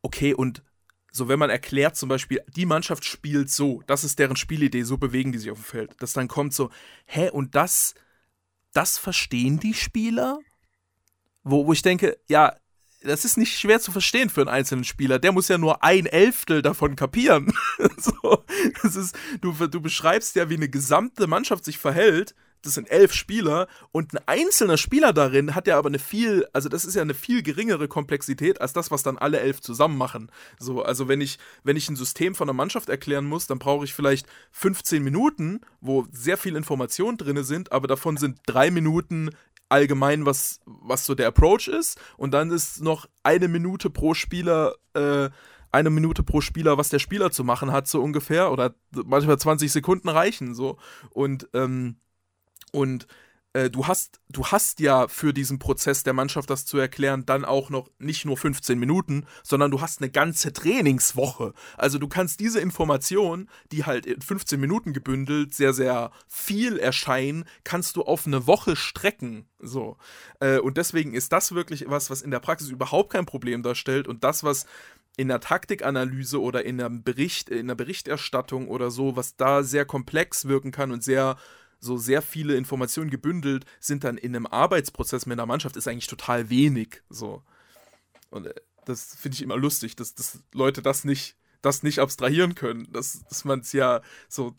[0.02, 0.62] okay, und
[1.10, 4.98] so, wenn man erklärt zum Beispiel, die Mannschaft spielt so, das ist deren Spielidee, so
[4.98, 6.70] bewegen die sich auf dem Feld, dass dann kommt so,
[7.06, 7.94] hä, und das,
[8.72, 10.40] das verstehen die Spieler?
[11.44, 12.56] Wo, wo ich denke, ja,
[13.04, 15.18] das ist nicht schwer zu verstehen für einen einzelnen Spieler.
[15.18, 17.52] Der muss ja nur ein Elftel davon kapieren.
[17.98, 18.44] so,
[18.82, 22.34] das ist, du, du beschreibst ja, wie eine gesamte Mannschaft sich verhält.
[22.62, 26.70] Das sind elf Spieler und ein einzelner Spieler darin hat ja aber eine viel, also
[26.70, 30.30] das ist ja eine viel geringere Komplexität als das, was dann alle elf zusammen machen.
[30.58, 33.84] So, also wenn ich, wenn ich ein System von einer Mannschaft erklären muss, dann brauche
[33.84, 39.30] ich vielleicht 15 Minuten, wo sehr viel Information drin sind, aber davon sind drei Minuten
[39.68, 42.00] allgemein, was, was so der Approach ist.
[42.16, 45.30] Und dann ist noch eine Minute pro Spieler, äh,
[45.72, 48.52] eine Minute pro Spieler, was der Spieler zu machen hat, so ungefähr.
[48.52, 50.78] Oder manchmal 20 Sekunden reichen so.
[51.10, 51.96] Und, ähm,
[52.72, 53.06] und
[53.54, 57.44] äh, du hast, du hast ja für diesen Prozess der Mannschaft das zu erklären, dann
[57.44, 61.54] auch noch nicht nur 15 Minuten, sondern du hast eine ganze Trainingswoche.
[61.78, 67.44] Also du kannst diese Information, die halt in 15 Minuten gebündelt sehr, sehr viel erscheinen,
[67.62, 69.46] kannst du auf eine Woche strecken.
[69.60, 69.96] So.
[70.40, 74.08] Äh, und deswegen ist das wirklich was, was in der Praxis überhaupt kein Problem darstellt
[74.08, 74.66] und das, was
[75.16, 79.84] in der Taktikanalyse oder in einem Bericht, in der Berichterstattung oder so, was da sehr
[79.84, 81.36] komplex wirken kann und sehr
[81.84, 86.06] so sehr viele Informationen gebündelt sind dann in einem Arbeitsprozess mit einer Mannschaft ist eigentlich
[86.06, 87.02] total wenig.
[87.10, 87.42] So.
[88.30, 88.54] Und äh,
[88.84, 92.90] das finde ich immer lustig, dass, dass Leute das nicht, das nicht abstrahieren können.
[92.92, 94.54] Dass, dass man es ja so,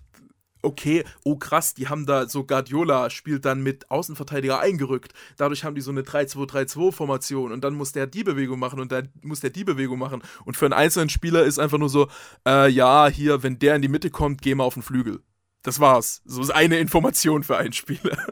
[0.61, 5.13] okay, oh krass, die haben da so Guardiola spielt dann mit Außenverteidiger eingerückt.
[5.37, 9.09] Dadurch haben die so eine 3-2-3-2-Formation und dann muss der die Bewegung machen und dann
[9.21, 10.21] muss der die Bewegung machen.
[10.43, 12.07] Und für einen einzelnen Spieler ist einfach nur so,
[12.47, 15.21] äh, ja, hier, wenn der in die Mitte kommt, geh mal auf den Flügel.
[15.65, 16.21] Das war's.
[16.25, 18.31] So ist eine Information für einen Spieler.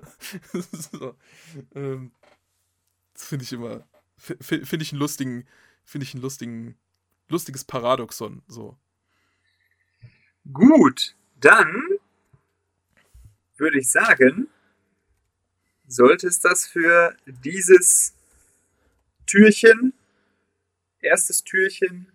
[0.54, 1.18] so.
[1.74, 2.12] ähm,
[3.14, 3.88] das finde ich immer.
[4.18, 5.48] Finde ich einen lustigen.
[5.84, 6.78] Finde ich einen lustigen.
[7.30, 8.44] Lustiges Paradoxon.
[8.48, 8.78] So.
[10.52, 11.98] Gut, dann
[13.58, 14.48] würde ich sagen,
[15.88, 18.14] sollte es das für dieses
[19.26, 19.94] Türchen,
[21.00, 22.12] erstes Türchen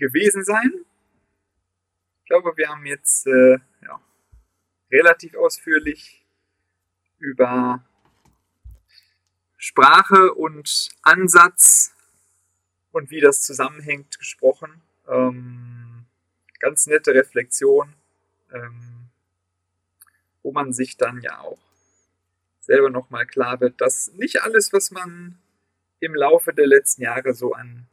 [0.00, 0.72] gewesen sein.
[2.22, 3.58] Ich glaube, wir haben jetzt äh,
[4.90, 6.24] relativ ausführlich
[7.18, 7.84] über
[9.56, 11.94] Sprache und Ansatz
[12.92, 14.82] und wie das zusammenhängt gesprochen.
[15.06, 16.06] Ähm,
[16.58, 17.94] ganz nette Reflexion,
[18.52, 19.08] ähm,
[20.42, 21.58] wo man sich dann ja auch
[22.60, 25.38] selber nochmal klar wird, dass nicht alles, was man
[25.98, 27.86] im Laufe der letzten Jahre so an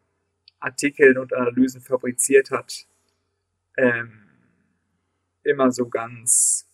[0.59, 2.87] Artikeln und Analysen fabriziert hat,
[3.75, 4.29] ähm,
[5.43, 6.66] immer so ganz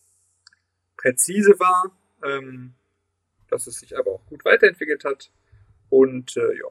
[1.04, 1.92] präzise war,
[2.24, 2.72] ähm,
[3.48, 5.30] dass es sich aber auch gut weiterentwickelt hat.
[5.90, 6.68] Und äh, ja,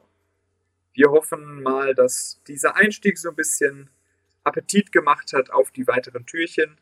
[0.92, 3.90] wir hoffen mal, dass dieser Einstieg so ein bisschen
[4.42, 6.76] Appetit gemacht hat auf die weiteren Türchen,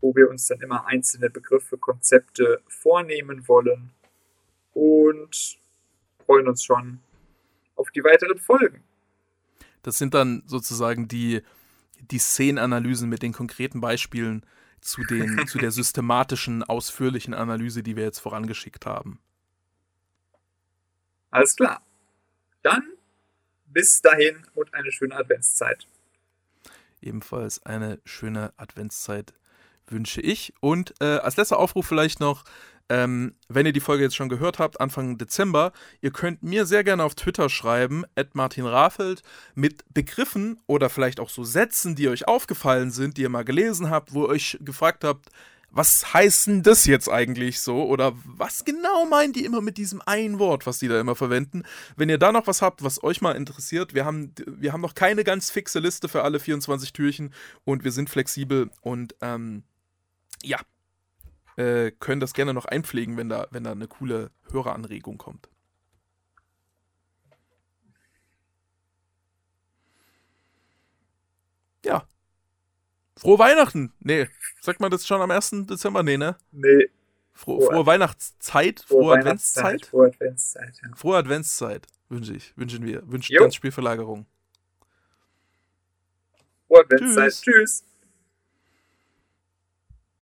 [0.00, 3.90] wo wir uns dann immer einzelne Begriffe, Konzepte vornehmen wollen
[4.72, 5.58] und
[6.24, 7.00] freuen uns schon
[7.76, 8.82] auf die weiteren Folgen.
[9.82, 11.42] Das sind dann sozusagen die
[12.10, 14.44] die Szenenanalysen mit den konkreten Beispielen
[14.86, 19.20] zu, den, zu der systematischen, ausführlichen Analyse, die wir jetzt vorangeschickt haben.
[21.30, 21.82] Alles klar.
[22.62, 22.82] Dann
[23.66, 25.86] bis dahin und eine schöne Adventszeit.
[27.02, 29.34] Ebenfalls eine schöne Adventszeit
[29.86, 30.54] wünsche ich.
[30.60, 32.44] Und äh, als letzter Aufruf vielleicht noch,
[32.88, 36.84] ähm, wenn ihr die Folge jetzt schon gehört habt, Anfang Dezember, ihr könnt mir sehr
[36.84, 39.22] gerne auf Twitter schreiben, Martin Rafelt,
[39.54, 43.90] mit Begriffen oder vielleicht auch so Sätzen, die euch aufgefallen sind, die ihr mal gelesen
[43.90, 45.30] habt, wo ihr euch gefragt habt,
[45.76, 47.84] was heißt denn das jetzt eigentlich so?
[47.84, 51.64] Oder was genau meinen die immer mit diesem einen Wort, was die da immer verwenden?
[51.96, 54.94] Wenn ihr da noch was habt, was euch mal interessiert, wir haben, wir haben noch
[54.94, 57.34] keine ganz fixe Liste für alle 24 Türchen
[57.64, 59.64] und wir sind flexibel und ähm,
[60.42, 60.58] ja,
[61.56, 65.48] äh, können das gerne noch einpflegen, wenn da, wenn da eine coole Höreranregung kommt.
[71.84, 72.06] Ja.
[73.16, 73.92] Frohe Weihnachten!
[74.00, 74.28] Nee,
[74.60, 75.66] sagt man das schon am 1.
[75.66, 76.02] Dezember?
[76.02, 76.36] Nee, ne?
[76.52, 76.90] Nee.
[77.32, 79.86] Frohe, frohe, frohe Weihnachtszeit, frohe, frohe Adventszeit.
[79.86, 80.96] Frohe Adventszeit, ja.
[80.96, 84.26] Frohe Adventszeit wünsche ich, wünschen wir, wünscht ganz Spielverlagerung.
[86.66, 87.42] Frohe Adventszeit, tschüss.
[87.42, 87.84] tschüss.